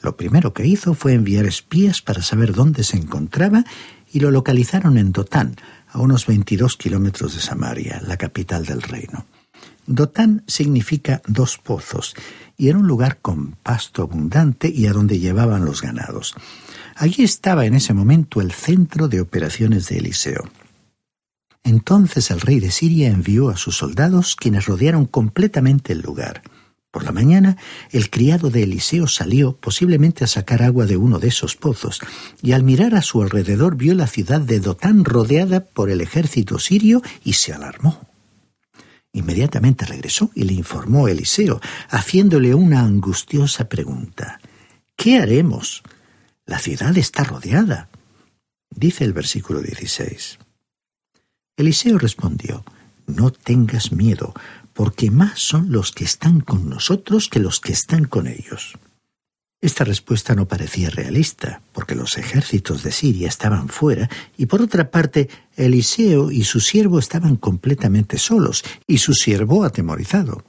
Lo 0.00 0.16
primero 0.16 0.52
que 0.52 0.66
hizo 0.66 0.94
fue 0.94 1.12
enviar 1.12 1.44
espías 1.44 2.00
para 2.00 2.22
saber 2.22 2.54
dónde 2.54 2.84
se 2.84 2.96
encontraba 2.96 3.64
y 4.12 4.20
lo 4.20 4.30
localizaron 4.30 4.98
en 4.98 5.12
Dotán, 5.12 5.56
a 5.88 6.00
unos 6.00 6.26
22 6.26 6.76
kilómetros 6.76 7.34
de 7.34 7.40
Samaria, 7.40 8.00
la 8.06 8.16
capital 8.16 8.64
del 8.64 8.82
reino. 8.82 9.26
Dotán 9.86 10.44
significa 10.46 11.22
dos 11.26 11.58
pozos 11.58 12.14
y 12.56 12.68
era 12.68 12.78
un 12.78 12.86
lugar 12.86 13.18
con 13.20 13.52
pasto 13.62 14.02
abundante 14.02 14.68
y 14.68 14.86
a 14.86 14.92
donde 14.92 15.18
llevaban 15.18 15.64
los 15.64 15.82
ganados. 15.82 16.34
Allí 16.94 17.24
estaba 17.24 17.66
en 17.66 17.74
ese 17.74 17.94
momento 17.94 18.40
el 18.40 18.52
centro 18.52 19.08
de 19.08 19.20
operaciones 19.20 19.88
de 19.88 19.98
Eliseo. 19.98 20.44
Entonces 21.64 22.30
el 22.30 22.40
rey 22.40 22.60
de 22.60 22.70
Siria 22.70 23.08
envió 23.08 23.48
a 23.48 23.56
sus 23.56 23.76
soldados 23.76 24.36
quienes 24.36 24.66
rodearon 24.66 25.06
completamente 25.06 25.92
el 25.92 26.00
lugar. 26.00 26.42
Por 26.90 27.04
la 27.04 27.12
mañana, 27.12 27.56
el 27.90 28.10
criado 28.10 28.50
de 28.50 28.64
Eliseo 28.64 29.06
salió 29.06 29.56
posiblemente 29.56 30.24
a 30.24 30.26
sacar 30.26 30.62
agua 30.62 30.84
de 30.84 30.98
uno 30.98 31.18
de 31.18 31.28
esos 31.28 31.56
pozos, 31.56 32.00
y 32.42 32.52
al 32.52 32.64
mirar 32.64 32.94
a 32.94 33.00
su 33.00 33.22
alrededor 33.22 33.76
vio 33.76 33.94
la 33.94 34.06
ciudad 34.06 34.42
de 34.42 34.60
Dotán 34.60 35.04
rodeada 35.04 35.64
por 35.64 35.88
el 35.88 36.02
ejército 36.02 36.58
sirio 36.58 37.00
y 37.24 37.32
se 37.32 37.54
alarmó. 37.54 38.11
Inmediatamente 39.12 39.84
regresó 39.84 40.30
y 40.34 40.44
le 40.44 40.54
informó 40.54 41.06
a 41.06 41.10
Eliseo, 41.10 41.60
haciéndole 41.90 42.54
una 42.54 42.80
angustiosa 42.80 43.68
pregunta. 43.68 44.40
¿Qué 44.96 45.18
haremos? 45.18 45.82
La 46.46 46.58
ciudad 46.58 46.96
está 46.96 47.24
rodeada. 47.24 47.88
Dice 48.70 49.04
el 49.04 49.12
versículo 49.12 49.60
16. 49.60 50.38
Eliseo 51.56 51.98
respondió, 51.98 52.64
No 53.06 53.30
tengas 53.30 53.92
miedo, 53.92 54.32
porque 54.72 55.10
más 55.10 55.38
son 55.38 55.70
los 55.70 55.92
que 55.92 56.04
están 56.04 56.40
con 56.40 56.70
nosotros 56.70 57.28
que 57.28 57.40
los 57.40 57.60
que 57.60 57.72
están 57.72 58.06
con 58.06 58.26
ellos. 58.26 58.78
Esta 59.60 59.84
respuesta 59.84 60.34
no 60.34 60.48
parecía 60.48 60.90
realista, 60.90 61.60
porque 61.82 61.96
los 61.96 62.16
ejércitos 62.16 62.84
de 62.84 62.92
Siria 62.92 63.26
estaban 63.26 63.68
fuera, 63.68 64.08
y 64.36 64.46
por 64.46 64.62
otra 64.62 64.92
parte, 64.92 65.28
Eliseo 65.56 66.30
y 66.30 66.44
su 66.44 66.60
siervo 66.60 67.00
estaban 67.00 67.34
completamente 67.34 68.18
solos, 68.18 68.62
y 68.86 68.98
su 68.98 69.14
siervo 69.14 69.64
atemorizado. 69.64 70.44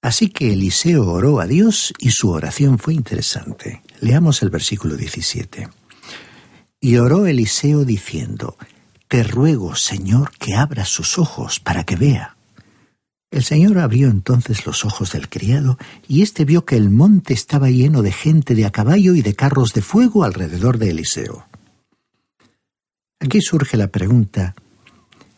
Así 0.00 0.28
que 0.28 0.52
Eliseo 0.52 1.10
oró 1.10 1.40
a 1.40 1.48
Dios 1.48 1.92
y 1.98 2.12
su 2.12 2.30
oración 2.30 2.78
fue 2.78 2.94
interesante. 2.94 3.82
Leamos 4.00 4.44
el 4.44 4.50
versículo 4.50 4.96
17. 4.96 5.68
Y 6.80 6.98
oró 6.98 7.26
Eliseo 7.26 7.84
diciendo, 7.84 8.56
Te 9.08 9.24
ruego, 9.24 9.74
Señor, 9.74 10.30
que 10.38 10.54
abra 10.54 10.84
sus 10.84 11.18
ojos 11.18 11.58
para 11.58 11.82
que 11.82 11.96
vea. 11.96 12.35
El 13.36 13.44
Señor 13.44 13.76
abrió 13.76 14.08
entonces 14.08 14.64
los 14.64 14.86
ojos 14.86 15.12
del 15.12 15.28
criado, 15.28 15.76
y 16.08 16.22
éste 16.22 16.46
vio 16.46 16.64
que 16.64 16.74
el 16.74 16.88
monte 16.88 17.34
estaba 17.34 17.68
lleno 17.68 18.00
de 18.00 18.10
gente 18.10 18.54
de 18.54 18.64
a 18.64 18.70
caballo 18.70 19.14
y 19.14 19.20
de 19.20 19.34
carros 19.34 19.74
de 19.74 19.82
fuego 19.82 20.24
alrededor 20.24 20.78
de 20.78 20.88
Eliseo. 20.88 21.46
Aquí 23.20 23.42
surge 23.42 23.76
la 23.76 23.88
pregunta, 23.88 24.54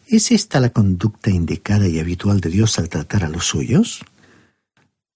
¿es 0.06 0.30
esta 0.30 0.60
la 0.60 0.70
conducta 0.70 1.30
indicada 1.30 1.88
y 1.88 1.98
habitual 1.98 2.40
de 2.40 2.50
Dios 2.50 2.78
al 2.78 2.88
tratar 2.88 3.24
a 3.24 3.28
los 3.28 3.46
suyos? 3.46 4.04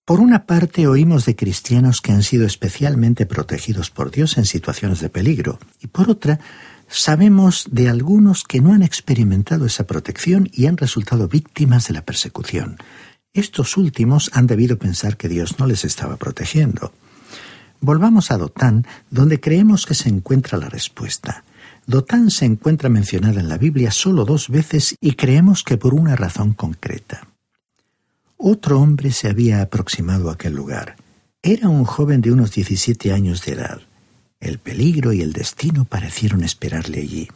Por 0.04 0.18
una 0.18 0.44
parte 0.44 0.88
oímos 0.88 1.24
de 1.24 1.36
cristianos 1.36 2.00
que 2.00 2.10
han 2.10 2.24
sido 2.24 2.44
especialmente 2.46 3.26
protegidos 3.26 3.90
por 3.90 4.10
Dios 4.10 4.38
en 4.38 4.44
situaciones 4.44 4.98
de 4.98 5.08
peligro, 5.08 5.60
y 5.80 5.86
por 5.86 6.10
otra, 6.10 6.40
Sabemos 6.94 7.68
de 7.70 7.88
algunos 7.88 8.44
que 8.44 8.60
no 8.60 8.74
han 8.74 8.82
experimentado 8.82 9.64
esa 9.64 9.86
protección 9.86 10.50
y 10.52 10.66
han 10.66 10.76
resultado 10.76 11.26
víctimas 11.26 11.88
de 11.88 11.94
la 11.94 12.04
persecución. 12.04 12.76
Estos 13.32 13.78
últimos 13.78 14.30
han 14.34 14.46
debido 14.46 14.76
pensar 14.78 15.16
que 15.16 15.30
Dios 15.30 15.58
no 15.58 15.66
les 15.66 15.86
estaba 15.86 16.18
protegiendo. 16.18 16.92
Volvamos 17.80 18.30
a 18.30 18.36
Dotán, 18.36 18.86
donde 19.10 19.40
creemos 19.40 19.86
que 19.86 19.94
se 19.94 20.10
encuentra 20.10 20.58
la 20.58 20.68
respuesta. 20.68 21.44
Dotán 21.86 22.30
se 22.30 22.44
encuentra 22.44 22.90
mencionada 22.90 23.40
en 23.40 23.48
la 23.48 23.56
Biblia 23.56 23.90
solo 23.90 24.26
dos 24.26 24.50
veces 24.50 24.94
y 25.00 25.12
creemos 25.12 25.64
que 25.64 25.78
por 25.78 25.94
una 25.94 26.14
razón 26.14 26.52
concreta. 26.52 27.26
Otro 28.36 28.78
hombre 28.78 29.12
se 29.12 29.28
había 29.28 29.62
aproximado 29.62 30.28
a 30.28 30.34
aquel 30.34 30.52
lugar. 30.52 30.96
Era 31.42 31.70
un 31.70 31.84
joven 31.84 32.20
de 32.20 32.32
unos 32.32 32.52
17 32.52 33.14
años 33.14 33.42
de 33.46 33.52
edad. 33.52 33.80
El 34.42 34.58
peligro 34.58 35.12
y 35.12 35.22
el 35.22 35.32
destino 35.32 35.84
parecieron 35.84 36.42
esperarle 36.42 37.00
allí. 37.00 37.28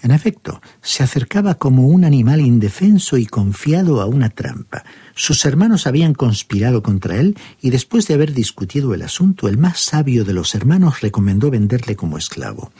En 0.00 0.12
efecto, 0.12 0.62
se 0.80 1.02
acercaba 1.02 1.56
como 1.56 1.88
un 1.88 2.04
animal 2.04 2.40
indefenso 2.40 3.16
y 3.16 3.26
confiado 3.26 4.00
a 4.00 4.06
una 4.06 4.28
trampa. 4.28 4.84
Sus 5.16 5.44
hermanos 5.44 5.88
habían 5.88 6.14
conspirado 6.14 6.84
contra 6.84 7.16
él 7.16 7.36
y 7.60 7.70
después 7.70 8.06
de 8.06 8.14
haber 8.14 8.32
discutido 8.32 8.94
el 8.94 9.02
asunto, 9.02 9.48
el 9.48 9.58
más 9.58 9.80
sabio 9.80 10.24
de 10.24 10.32
los 10.32 10.54
hermanos 10.54 11.00
recomendó 11.00 11.50
venderle 11.50 11.96
como 11.96 12.16
esclavo. 12.16 12.70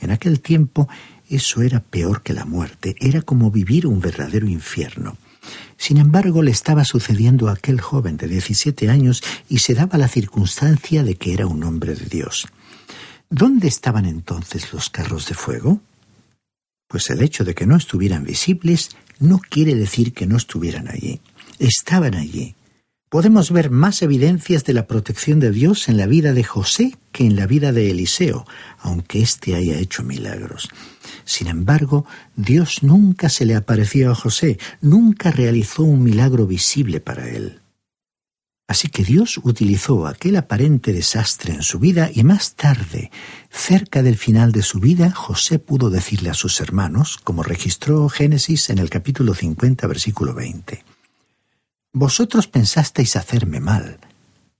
En 0.00 0.10
aquel 0.10 0.40
tiempo 0.40 0.88
eso 1.30 1.62
era 1.62 1.78
peor 1.78 2.22
que 2.22 2.32
la 2.32 2.44
muerte, 2.44 2.96
era 2.98 3.22
como 3.22 3.52
vivir 3.52 3.86
un 3.86 4.00
verdadero 4.00 4.48
infierno. 4.48 5.16
Sin 5.76 5.98
embargo, 5.98 6.42
le 6.42 6.50
estaba 6.50 6.84
sucediendo 6.84 7.48
a 7.48 7.52
aquel 7.52 7.80
joven 7.80 8.16
de 8.16 8.26
17 8.26 8.90
años 8.90 9.22
y 9.48 9.58
se 9.58 9.74
daba 9.74 9.96
la 9.96 10.08
circunstancia 10.08 11.04
de 11.04 11.14
que 11.14 11.34
era 11.34 11.46
un 11.46 11.62
hombre 11.62 11.94
de 11.94 12.06
Dios. 12.06 12.48
¿Dónde 13.30 13.66
estaban 13.66 14.06
entonces 14.06 14.72
los 14.72 14.88
carros 14.88 15.26
de 15.26 15.34
fuego? 15.34 15.80
Pues 16.88 17.10
el 17.10 17.22
hecho 17.22 17.44
de 17.44 17.54
que 17.54 17.66
no 17.66 17.76
estuvieran 17.76 18.22
visibles 18.22 18.90
no 19.18 19.38
quiere 19.38 19.74
decir 19.74 20.12
que 20.12 20.26
no 20.26 20.36
estuvieran 20.36 20.88
allí. 20.88 21.20
Estaban 21.58 22.14
allí. 22.14 22.54
Podemos 23.08 23.50
ver 23.50 23.70
más 23.70 24.02
evidencias 24.02 24.64
de 24.64 24.74
la 24.74 24.86
protección 24.86 25.40
de 25.40 25.50
Dios 25.50 25.88
en 25.88 25.96
la 25.96 26.06
vida 26.06 26.32
de 26.34 26.44
José 26.44 26.96
que 27.10 27.24
en 27.24 27.34
la 27.34 27.46
vida 27.46 27.72
de 27.72 27.90
Eliseo, 27.90 28.46
aunque 28.78 29.22
éste 29.22 29.56
haya 29.56 29.78
hecho 29.78 30.04
milagros. 30.04 30.68
Sin 31.24 31.48
embargo, 31.48 32.06
Dios 32.36 32.84
nunca 32.84 33.28
se 33.28 33.44
le 33.44 33.56
apareció 33.56 34.12
a 34.12 34.14
José, 34.14 34.58
nunca 34.80 35.32
realizó 35.32 35.82
un 35.82 36.04
milagro 36.04 36.46
visible 36.46 37.00
para 37.00 37.28
él. 37.28 37.60
Así 38.68 38.88
que 38.88 39.04
Dios 39.04 39.38
utilizó 39.44 40.06
aquel 40.06 40.36
aparente 40.36 40.92
desastre 40.92 41.54
en 41.54 41.62
su 41.62 41.78
vida 41.78 42.10
y 42.12 42.24
más 42.24 42.54
tarde, 42.54 43.12
cerca 43.48 44.02
del 44.02 44.16
final 44.16 44.50
de 44.50 44.62
su 44.62 44.80
vida, 44.80 45.12
José 45.12 45.60
pudo 45.60 45.88
decirle 45.88 46.30
a 46.30 46.34
sus 46.34 46.60
hermanos, 46.60 47.18
como 47.22 47.44
registró 47.44 48.08
Génesis 48.08 48.70
en 48.70 48.78
el 48.78 48.90
capítulo 48.90 49.34
50, 49.34 49.86
versículo 49.86 50.34
20, 50.34 50.84
Vosotros 51.92 52.46
pensasteis 52.48 53.16
hacerme 53.16 53.60
mal, 53.60 53.98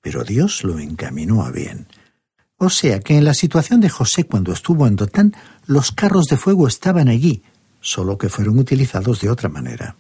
pero 0.01 0.25
Dios 0.25 0.65
lo 0.65 0.79
encaminó 0.79 1.43
a 1.43 1.51
bien. 1.51 1.87
O 2.57 2.71
sea 2.71 3.01
que 3.01 3.19
en 3.19 3.25
la 3.27 3.35
situación 3.35 3.83
de 3.83 3.91
José 3.91 4.25
cuando 4.25 4.53
estuvo 4.53 4.87
en 4.87 4.97
Dotán, 4.97 5.35
los 5.67 5.93
carros 5.93 6.27
de 6.27 6.39
fuego 6.39 6.67
estaban 6.67 7.09
allí, 7.09 7.43
solo 7.81 8.17
que 8.17 8.31
fueron 8.31 8.59
utilizados 8.59 9.21
de 9.21 9.29
otra 9.29 9.51
manera. 9.51 9.97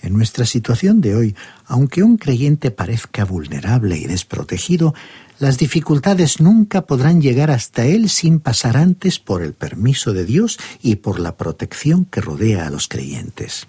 En 0.00 0.12
nuestra 0.12 0.44
situación 0.46 1.00
de 1.00 1.16
hoy, 1.16 1.36
aunque 1.66 2.02
un 2.02 2.16
creyente 2.16 2.70
parezca 2.70 3.24
vulnerable 3.24 3.96
y 3.96 4.06
desprotegido, 4.06 4.94
las 5.38 5.58
dificultades 5.58 6.40
nunca 6.40 6.82
podrán 6.82 7.20
llegar 7.20 7.50
hasta 7.50 7.84
él 7.84 8.08
sin 8.08 8.40
pasar 8.40 8.76
antes 8.76 9.18
por 9.18 9.42
el 9.42 9.54
permiso 9.54 10.12
de 10.12 10.24
Dios 10.24 10.58
y 10.82 10.96
por 10.96 11.18
la 11.18 11.36
protección 11.36 12.04
que 12.04 12.20
rodea 12.20 12.66
a 12.66 12.70
los 12.70 12.88
creyentes. 12.88 13.66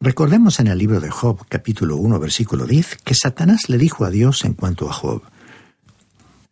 Recordemos 0.00 0.60
en 0.60 0.68
el 0.68 0.78
libro 0.78 1.00
de 1.00 1.10
Job, 1.10 1.44
capítulo 1.48 1.96
1, 1.96 2.18
versículo 2.18 2.66
10, 2.66 2.96
que 3.04 3.14
Satanás 3.14 3.68
le 3.68 3.76
dijo 3.76 4.04
a 4.06 4.10
Dios 4.10 4.44
en 4.44 4.54
cuanto 4.54 4.88
a 4.88 4.92
Job, 4.94 5.22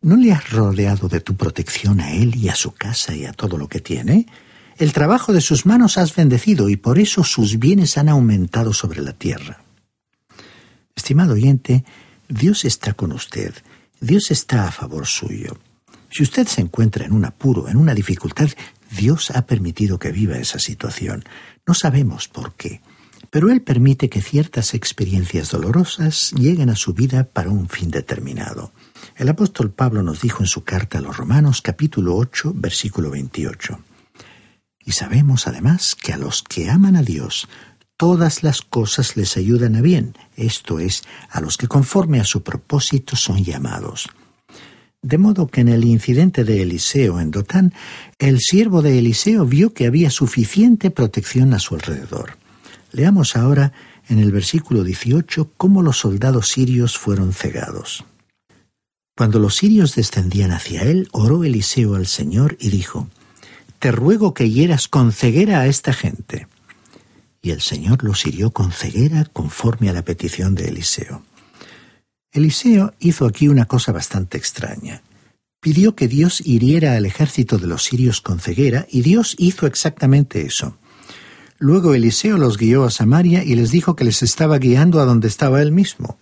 ¿No 0.01 0.17
le 0.17 0.33
has 0.33 0.51
rodeado 0.51 1.09
de 1.09 1.21
tu 1.21 1.35
protección 1.35 2.01
a 2.01 2.13
él 2.13 2.37
y 2.37 2.51
a 2.51 2.55
su 2.55 2.73
casa 2.73 3.17
y 3.17 3.25
a 3.25 3.33
todo 3.33 3.57
lo 3.57 3.69
que 3.69 3.81
tiene? 3.81 4.27
El 4.79 4.93
trabajo 4.93 5.33
de 5.33 5.41
sus 5.41 5.67
manos 5.67 5.99
has 5.99 6.14
bendecido 6.14 6.69
y 6.69 6.77
por 6.77 7.01
eso 7.01 7.25
sus 7.25 7.59
bienes 7.59 7.99
han 7.99 8.09
aumentado 8.09 8.73
sobre 8.73 9.03
la 9.03 9.12
tierra. 9.12 9.64
Estimado 10.95 11.33
oyente, 11.33 11.85
Dios 12.29 12.64
está 12.64 12.93
con 12.93 13.11
usted, 13.11 13.53
Dios 14.01 14.31
está 14.31 14.69
a 14.69 14.71
favor 14.71 15.07
suyo. 15.07 15.59
Si 16.11 16.23
usted 16.23 16.47
se 16.47 16.61
encuentra 16.61 17.05
en 17.05 17.12
un 17.12 17.25
apuro, 17.25 17.69
en 17.69 17.77
una 17.77 17.93
dificultad, 17.93 18.51
Dios 18.97 19.33
ha 19.33 19.47
permitido 19.47 19.99
que 19.99 20.12
viva 20.12 20.38
esa 20.38 20.61
situación. 20.61 21.25
No 21.67 21.75
sabemos 21.75 22.29
por 22.29 22.55
qué, 22.55 22.81
pero 23.31 23.51
Él 23.51 23.62
permite 23.62 24.09
que 24.09 24.23
ciertas 24.23 24.75
experiencias 24.75 25.51
dolorosas 25.51 26.31
lleguen 26.37 26.71
a 26.71 26.77
su 26.77 26.95
vida 26.95 27.25
para 27.25 27.51
un 27.51 27.69
fin 27.69 27.91
determinado. 27.91 28.71
El 29.17 29.29
apóstol 29.29 29.73
Pablo 29.73 30.05
nos 30.05 30.21
dijo 30.21 30.45
en 30.45 30.47
su 30.47 30.62
carta 30.62 30.99
a 30.99 31.01
los 31.01 31.17
Romanos 31.17 31.62
capítulo 31.62 32.14
8, 32.14 32.53
versículo 32.55 33.11
28. 33.11 33.81
Y 34.88 34.92
sabemos 34.92 35.46
además 35.46 35.94
que 35.94 36.14
a 36.14 36.16
los 36.16 36.42
que 36.42 36.70
aman 36.70 36.96
a 36.96 37.03
Dios, 37.03 37.46
todas 37.98 38.42
las 38.42 38.62
cosas 38.62 39.18
les 39.18 39.37
ayudan 39.37 39.77
a 39.77 39.83
bien, 39.83 40.16
esto 40.35 40.79
es, 40.79 41.03
a 41.29 41.42
los 41.42 41.59
que 41.59 41.68
conforme 41.68 42.20
a 42.20 42.24
su 42.24 42.42
propósito 42.42 43.14
son 43.14 43.44
llamados. 43.44 44.09
De 45.03 45.18
modo 45.18 45.46
que 45.46 45.61
en 45.61 45.68
el 45.68 45.85
incidente 45.85 46.42
de 46.42 46.62
Eliseo 46.62 47.20
en 47.20 47.31
Dotán, 47.31 47.74
el 48.18 48.40
siervo 48.40 48.81
de 48.81 48.98
Eliseo 48.98 49.44
vio 49.44 49.74
que 49.74 49.85
había 49.85 50.09
suficiente 50.11 50.90
protección 50.90 51.53
a 51.53 51.59
su 51.59 51.74
alrededor. 51.74 52.38
Leamos 52.90 53.37
ahora 53.37 53.74
en 54.09 54.20
el 54.20 54.33
versículo 54.33 54.85
18 54.85 55.53
cómo 55.59 55.83
los 55.83 55.98
soldados 55.98 56.48
sirios 56.48 56.96
fueron 56.96 57.35
cegados. 57.35 58.07
Cuando 59.14 59.38
los 59.38 59.55
sirios 59.57 59.94
descendían 59.94 60.51
hacia 60.51 60.81
él, 60.85 61.09
oró 61.12 61.44
Eliseo 61.44 61.94
al 61.94 62.07
Señor 62.07 62.57
y 62.59 62.70
dijo, 62.70 63.11
te 63.79 63.93
ruego 63.93 64.35
que 64.35 64.51
hieras 64.51 64.88
con 64.88 65.12
ceguera 65.12 65.61
a 65.61 65.67
esta 65.67 65.93
gente. 65.93 66.49
Y 67.41 67.51
el 67.51 67.61
Señor 67.61 68.03
los 68.05 68.27
hirió 68.27 68.51
con 68.51 68.73
ceguera 68.73 69.25
conforme 69.25 69.88
a 69.88 69.93
la 69.93 70.03
petición 70.03 70.55
de 70.55 70.69
Eliseo. 70.69 71.23
Eliseo 72.33 72.95
hizo 72.99 73.27
aquí 73.27 73.49
una 73.49 73.67
cosa 73.67 73.93
bastante 73.93 74.37
extraña. 74.37 75.03
Pidió 75.61 75.95
que 75.97 76.09
Dios 76.09 76.41
hiriera 76.45 76.95
al 76.95 77.07
ejército 77.07 77.59
de 77.59 77.67
los 77.67 77.85
sirios 77.85 78.21
con 78.21 78.38
ceguera 78.38 78.87
y 78.91 79.03
Dios 79.03 79.35
hizo 79.38 79.67
exactamente 79.67 80.43
eso. 80.43 80.77
Luego 81.59 81.95
Eliseo 81.95 82.38
los 82.38 82.57
guió 82.57 82.85
a 82.85 82.91
Samaria 82.91 83.43
y 83.43 83.57
les 83.57 83.71
dijo 83.71 83.97
que 83.97 84.05
les 84.05 84.23
estaba 84.23 84.59
guiando 84.59 85.01
a 85.01 85.05
donde 85.05 85.27
estaba 85.27 85.61
él 85.62 85.73
mismo. 85.73 86.19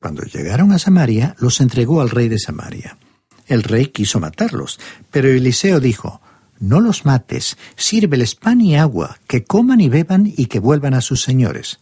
Cuando 0.00 0.22
llegaron 0.22 0.72
a 0.72 0.78
Samaria, 0.78 1.34
los 1.38 1.60
entregó 1.60 2.00
al 2.00 2.10
rey 2.10 2.28
de 2.28 2.38
Samaria. 2.38 2.96
El 3.46 3.64
rey 3.64 3.86
quiso 3.86 4.20
matarlos, 4.20 4.78
pero 5.10 5.28
Eliseo 5.28 5.80
dijo, 5.80 6.20
no 6.60 6.80
los 6.80 7.04
mates, 7.04 7.56
sírveles 7.76 8.36
pan 8.36 8.60
y 8.60 8.76
agua, 8.76 9.18
que 9.26 9.42
coman 9.42 9.80
y 9.80 9.88
beban 9.88 10.32
y 10.36 10.46
que 10.46 10.60
vuelvan 10.60 10.94
a 10.94 11.00
sus 11.00 11.22
señores. 11.22 11.80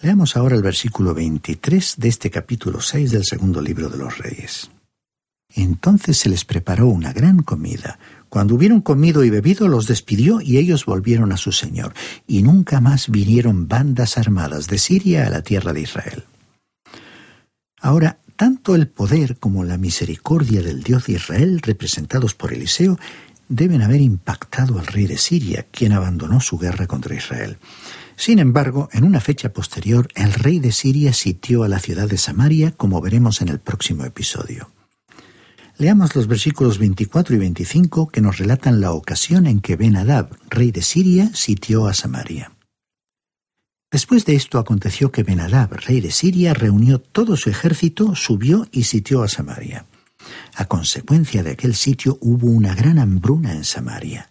Leamos 0.00 0.36
ahora 0.36 0.54
el 0.54 0.62
versículo 0.62 1.12
23 1.14 1.96
de 1.98 2.08
este 2.08 2.30
capítulo 2.30 2.80
6 2.80 3.10
del 3.10 3.24
segundo 3.24 3.60
libro 3.60 3.88
de 3.88 3.98
los 3.98 4.18
Reyes. 4.18 4.70
Entonces 5.54 6.18
se 6.18 6.28
les 6.28 6.44
preparó 6.44 6.86
una 6.86 7.12
gran 7.12 7.42
comida. 7.42 7.98
Cuando 8.28 8.54
hubieron 8.54 8.82
comido 8.82 9.24
y 9.24 9.30
bebido, 9.30 9.66
los 9.66 9.86
despidió 9.86 10.40
y 10.40 10.58
ellos 10.58 10.84
volvieron 10.84 11.32
a 11.32 11.36
su 11.38 11.50
señor, 11.50 11.94
y 12.26 12.42
nunca 12.42 12.80
más 12.80 13.08
vinieron 13.10 13.66
bandas 13.66 14.18
armadas 14.18 14.68
de 14.68 14.78
Siria 14.78 15.26
a 15.26 15.30
la 15.30 15.42
tierra 15.42 15.72
de 15.72 15.80
Israel. 15.80 16.24
Ahora, 17.80 18.18
tanto 18.36 18.76
el 18.76 18.86
poder 18.86 19.38
como 19.38 19.64
la 19.64 19.78
misericordia 19.78 20.62
del 20.62 20.82
Dios 20.84 21.06
de 21.06 21.14
Israel, 21.14 21.60
representados 21.60 22.34
por 22.34 22.52
Eliseo, 22.52 22.98
deben 23.48 23.82
haber 23.82 24.00
impactado 24.00 24.78
al 24.78 24.86
rey 24.86 25.06
de 25.06 25.18
Siria, 25.18 25.66
quien 25.70 25.92
abandonó 25.92 26.40
su 26.40 26.58
guerra 26.58 26.86
contra 26.86 27.14
Israel. 27.14 27.58
Sin 28.16 28.38
embargo, 28.38 28.88
en 28.92 29.04
una 29.04 29.20
fecha 29.20 29.52
posterior, 29.52 30.08
el 30.14 30.32
rey 30.32 30.58
de 30.58 30.72
Siria 30.72 31.12
sitió 31.12 31.62
a 31.62 31.68
la 31.68 31.78
ciudad 31.78 32.08
de 32.08 32.18
Samaria, 32.18 32.72
como 32.72 33.00
veremos 33.00 33.40
en 33.40 33.48
el 33.48 33.60
próximo 33.60 34.04
episodio. 34.04 34.70
Leamos 35.76 36.16
los 36.16 36.26
versículos 36.26 36.78
24 36.78 37.36
y 37.36 37.38
25 37.38 38.08
que 38.08 38.20
nos 38.20 38.38
relatan 38.38 38.80
la 38.80 38.92
ocasión 38.92 39.46
en 39.46 39.60
que 39.60 39.76
Ben-Hadad, 39.76 40.30
rey 40.50 40.72
de 40.72 40.82
Siria, 40.82 41.30
sitió 41.34 41.86
a 41.86 41.94
Samaria. 41.94 42.52
Después 43.90 44.26
de 44.26 44.34
esto 44.34 44.58
aconteció 44.58 45.10
que 45.10 45.22
Benadab, 45.22 45.72
rey 45.86 46.00
de 46.00 46.10
Siria, 46.10 46.52
reunió 46.52 46.98
todo 46.98 47.36
su 47.36 47.48
ejército, 47.48 48.14
subió 48.14 48.68
y 48.70 48.84
sitió 48.84 49.22
a 49.22 49.28
Samaria. 49.28 49.86
A 50.54 50.66
consecuencia 50.66 51.42
de 51.42 51.52
aquel 51.52 51.74
sitio 51.74 52.18
hubo 52.20 52.48
una 52.48 52.74
gran 52.74 52.98
hambruna 52.98 53.52
en 53.52 53.64
Samaria. 53.64 54.28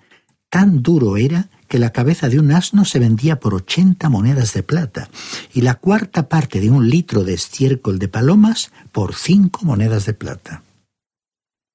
Tan 0.49 0.81
duro 0.81 1.17
era 1.17 1.49
que 1.67 1.79
la 1.79 1.91
cabeza 1.91 2.29
de 2.29 2.39
un 2.39 2.51
asno 2.51 2.85
se 2.85 2.99
vendía 2.99 3.39
por 3.39 3.53
ochenta 3.53 4.09
monedas 4.09 4.53
de 4.53 4.63
plata 4.63 5.09
y 5.53 5.61
la 5.61 5.75
cuarta 5.75 6.29
parte 6.29 6.61
de 6.61 6.69
un 6.69 6.89
litro 6.89 7.23
de 7.23 7.33
estiércol 7.33 7.99
de 7.99 8.07
palomas 8.07 8.71
por 8.91 9.15
cinco 9.15 9.65
monedas 9.65 10.05
de 10.05 10.13
plata. 10.13 10.63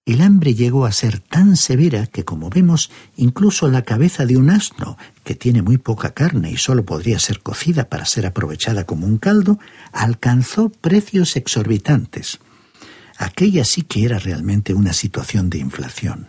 El 0.05 0.21
hambre 0.21 0.55
llegó 0.55 0.85
a 0.85 0.91
ser 0.91 1.21
tan 1.21 1.57
severa 1.57 2.09
que, 2.09 2.25
como 2.25 2.51
vemos, 2.51 2.91
incluso 3.17 3.69
la 3.69 3.83
cabeza 3.83 4.27
de 4.27 4.37
un 4.37 4.51
asno, 4.51 4.99
que 5.23 5.37
tiene 5.37 5.63
muy 5.63 5.79
poca 5.79 6.11
carne 6.11 6.51
y 6.51 6.57
solo 6.57 6.85
podría 6.85 7.21
ser 7.21 7.41
cocida 7.41 7.89
para 7.89 8.05
ser 8.05 8.27
aprovechada 8.27 8.85
como 8.85 9.07
un 9.07 9.19
caldo, 9.19 9.61
alcanzó 9.93 10.71
precios 10.71 11.37
exorbitantes. 11.37 12.41
Aquella 13.19 13.65
sí 13.65 13.83
que 13.83 14.05
era 14.05 14.19
realmente 14.19 14.75
una 14.75 14.93
situación 14.93 15.51
de 15.51 15.59
inflación. 15.59 16.29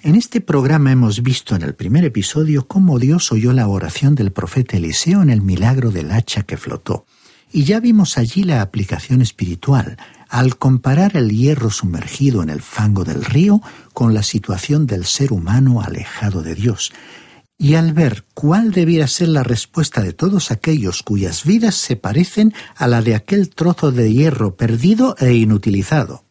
En 0.00 0.14
este 0.14 0.40
programa 0.40 0.92
hemos 0.92 1.22
visto 1.24 1.56
en 1.56 1.62
el 1.62 1.74
primer 1.74 2.04
episodio 2.04 2.68
cómo 2.68 3.00
Dios 3.00 3.32
oyó 3.32 3.52
la 3.52 3.66
oración 3.66 4.14
del 4.14 4.30
profeta 4.30 4.76
Eliseo 4.76 5.22
en 5.22 5.30
el 5.30 5.42
milagro 5.42 5.90
del 5.90 6.12
hacha 6.12 6.44
que 6.44 6.56
flotó. 6.56 7.04
Y 7.50 7.64
ya 7.64 7.80
vimos 7.80 8.16
allí 8.16 8.44
la 8.44 8.62
aplicación 8.62 9.22
espiritual, 9.22 9.96
al 10.28 10.56
comparar 10.56 11.16
el 11.16 11.30
hierro 11.30 11.70
sumergido 11.70 12.42
en 12.42 12.50
el 12.50 12.62
fango 12.62 13.04
del 13.04 13.24
río 13.24 13.60
con 13.92 14.14
la 14.14 14.22
situación 14.22 14.86
del 14.86 15.04
ser 15.04 15.32
humano 15.32 15.80
alejado 15.80 16.42
de 16.42 16.54
Dios, 16.54 16.92
y 17.58 17.74
al 17.74 17.92
ver 17.92 18.24
cuál 18.34 18.70
debiera 18.70 19.08
ser 19.08 19.28
la 19.28 19.42
respuesta 19.42 20.00
de 20.00 20.12
todos 20.12 20.52
aquellos 20.52 21.02
cuyas 21.02 21.44
vidas 21.44 21.74
se 21.74 21.96
parecen 21.96 22.54
a 22.76 22.86
la 22.86 23.02
de 23.02 23.16
aquel 23.16 23.50
trozo 23.50 23.90
de 23.90 24.12
hierro 24.12 24.54
perdido 24.54 25.16
e 25.18 25.34
inutilizado. 25.34 26.24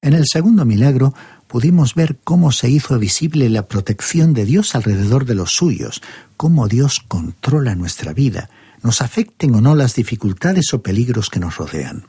En 0.00 0.12
el 0.12 0.24
segundo 0.30 0.64
milagro 0.64 1.12
pudimos 1.48 1.96
ver 1.96 2.18
cómo 2.22 2.52
se 2.52 2.70
hizo 2.70 2.96
visible 3.00 3.50
la 3.50 3.66
protección 3.66 4.32
de 4.32 4.44
Dios 4.44 4.76
alrededor 4.76 5.24
de 5.24 5.34
los 5.34 5.54
suyos, 5.54 6.02
cómo 6.36 6.68
Dios 6.68 7.00
controla 7.06 7.74
nuestra 7.74 8.12
vida, 8.12 8.48
nos 8.80 9.02
afecten 9.02 9.56
o 9.56 9.60
no 9.60 9.74
las 9.74 9.96
dificultades 9.96 10.72
o 10.72 10.82
peligros 10.82 11.30
que 11.30 11.40
nos 11.40 11.56
rodean. 11.56 12.04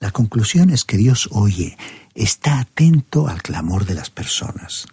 La 0.00 0.10
conclusión 0.10 0.70
es 0.70 0.84
que 0.84 0.96
Dios 0.96 1.28
oye, 1.32 1.76
está 2.14 2.60
atento 2.60 3.28
al 3.28 3.42
clamor 3.42 3.84
de 3.84 3.94
las 3.94 4.08
personas. 4.08 4.86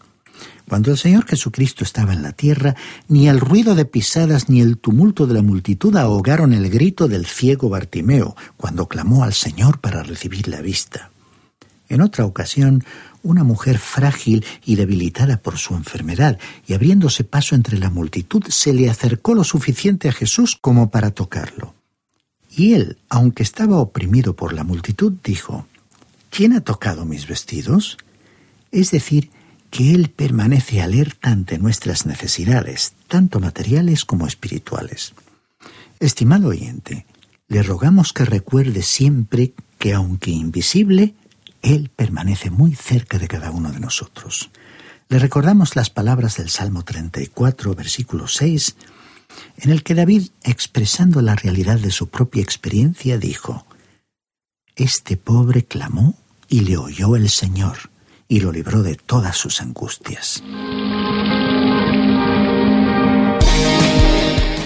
Cuando 0.68 0.92
el 0.92 0.98
Señor 0.98 1.26
Jesucristo 1.26 1.84
estaba 1.84 2.14
en 2.14 2.24
la 2.24 2.32
tierra, 2.32 2.76
ni 3.08 3.28
el 3.28 3.40
ruido 3.40 3.76
de 3.76 3.86
pisadas 3.86 4.50
ni 4.50 4.62
el 4.62 4.78
tumulto 4.78 5.28
de 5.28 5.34
la 5.34 5.42
multitud 5.42 5.96
ahogaron 5.96 6.54
el 6.54 6.70
grito 6.70 7.08
del 7.08 7.26
ciego 7.26 7.70
Bartimeo 7.70 8.36
cuando 8.58 8.88
clamó 8.88 9.24
al 9.24 9.34
Señor 9.34 9.80
para 9.80 10.04
recibir 10.04 10.48
la 10.48 10.62
vista. 10.62 11.12
En 11.90 12.02
otra 12.02 12.26
ocasión, 12.26 12.84
una 13.24 13.44
mujer 13.44 13.78
frágil 13.78 14.46
y 14.66 14.76
debilitada 14.76 15.38
por 15.38 15.58
su 15.58 15.76
enfermedad, 15.76 16.40
y 16.66 16.74
abriéndose 16.74 17.24
paso 17.24 17.56
entre 17.56 17.78
la 17.78 17.90
multitud, 17.90 18.44
se 18.48 18.74
le 18.74 18.90
acercó 18.90 19.36
lo 19.36 19.44
suficiente 19.44 20.10
a 20.10 20.14
Jesús 20.14 20.58
como 20.60 20.90
para 20.90 21.12
tocarlo. 21.12 21.76
Y 22.56 22.74
él, 22.74 22.98
aunque 23.10 23.44
estaba 23.44 23.78
oprimido 23.78 24.36
por 24.36 24.54
la 24.54 24.64
multitud, 24.64 25.14
dijo, 25.24 25.68
¿Quién 26.30 26.54
ha 26.54 26.62
tocado 26.62 27.06
mis 27.06 27.28
vestidos? 27.28 27.98
Es 28.72 28.92
decir, 28.92 29.30
que 29.74 29.96
Él 29.96 30.10
permanece 30.10 30.84
alerta 30.84 31.32
ante 31.32 31.58
nuestras 31.58 32.06
necesidades, 32.06 32.94
tanto 33.08 33.40
materiales 33.40 34.06
como 34.06 34.28
espirituales. 34.28 35.16
Estimado 36.00 36.50
oyente, 36.50 37.08
le 37.48 37.64
rogamos 37.64 38.14
que 38.14 38.24
recuerde 38.24 38.84
siempre 38.84 39.54
que, 39.80 39.94
aunque 39.94 40.30
invisible, 40.30 41.16
Él 41.64 41.90
permanece 41.90 42.52
muy 42.52 42.76
cerca 42.76 43.18
de 43.18 43.28
cada 43.28 43.50
uno 43.50 43.72
de 43.72 43.80
nosotros. 43.80 44.52
Le 45.10 45.18
recordamos 45.18 45.76
las 45.76 45.90
palabras 45.90 46.38
del 46.38 46.52
Salmo 46.52 46.84
34, 46.84 47.74
versículo 47.74 48.28
6, 48.28 48.76
en 49.58 49.72
el 49.72 49.82
que 49.82 49.96
David, 49.96 50.28
expresando 50.44 51.20
la 51.24 51.34
realidad 51.34 51.80
de 51.80 51.90
su 51.90 52.10
propia 52.10 52.44
experiencia, 52.44 53.18
dijo, 53.18 53.66
Este 54.76 55.18
pobre 55.18 55.66
clamó 55.66 56.16
y 56.48 56.60
le 56.60 56.78
oyó 56.78 57.16
el 57.16 57.32
Señor 57.32 57.92
y 58.28 58.40
lo 58.40 58.52
libró 58.52 58.84
de 58.84 58.96
todas 58.96 59.38
sus 59.38 59.62
angustias. 59.62 60.44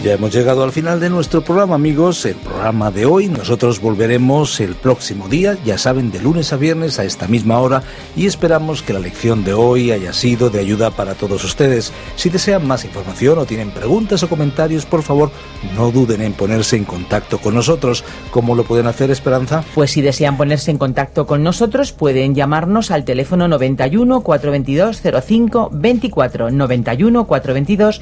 Ya 0.03 0.13
hemos 0.13 0.31
llegado 0.31 0.63
al 0.63 0.71
final 0.71 0.99
de 0.99 1.09
nuestro 1.09 1.41
programa, 1.41 1.73
amigos. 1.73 2.23
El 2.25 2.35
programa 2.35 2.91
de 2.91 3.07
hoy. 3.07 3.27
Nosotros 3.29 3.81
volveremos 3.81 4.59
el 4.59 4.75
próximo 4.75 5.27
día, 5.27 5.57
ya 5.65 5.79
saben, 5.79 6.11
de 6.11 6.21
lunes 6.21 6.53
a 6.53 6.57
viernes 6.57 6.99
a 6.99 7.03
esta 7.03 7.27
misma 7.27 7.59
hora. 7.59 7.81
Y 8.15 8.27
esperamos 8.27 8.83
que 8.83 8.93
la 8.93 8.99
lección 8.99 9.43
de 9.43 9.53
hoy 9.53 9.91
haya 9.91 10.13
sido 10.13 10.51
de 10.51 10.59
ayuda 10.59 10.91
para 10.91 11.15
todos 11.15 11.43
ustedes. 11.43 11.91
Si 12.15 12.29
desean 12.29 12.67
más 12.67 12.85
información 12.85 13.39
o 13.39 13.45
tienen 13.45 13.71
preguntas 13.71 14.21
o 14.21 14.29
comentarios, 14.29 14.85
por 14.85 15.01
favor, 15.01 15.31
no 15.75 15.89
duden 15.91 16.21
en 16.21 16.33
ponerse 16.33 16.77
en 16.77 16.85
contacto 16.85 17.39
con 17.39 17.55
nosotros. 17.55 18.03
¿Cómo 18.29 18.55
lo 18.55 18.65
pueden 18.65 18.85
hacer, 18.85 19.09
Esperanza? 19.09 19.63
Pues 19.73 19.91
si 19.91 20.01
desean 20.01 20.37
ponerse 20.37 20.69
en 20.69 20.77
contacto 20.77 21.25
con 21.25 21.41
nosotros, 21.41 21.91
pueden 21.91 22.35
llamarnos 22.35 22.91
al 22.91 23.03
teléfono 23.03 23.47
91 23.47 24.21
422 24.21 25.01
05 25.25 25.69
24 25.73 26.51
91 26.51 27.25
422 27.25 28.01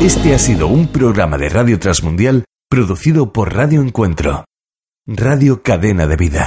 Este 0.00 0.34
ha 0.34 0.38
sido 0.38 0.68
un 0.68 0.88
programa 0.88 1.38
de 1.38 1.48
Radio 1.48 1.78
Transmundial 1.78 2.44
producido 2.68 3.32
por 3.32 3.54
Radio 3.54 3.80
Encuentro, 3.80 4.44
Radio 5.06 5.62
Cadena 5.62 6.06
de 6.06 6.16
Vida. 6.16 6.44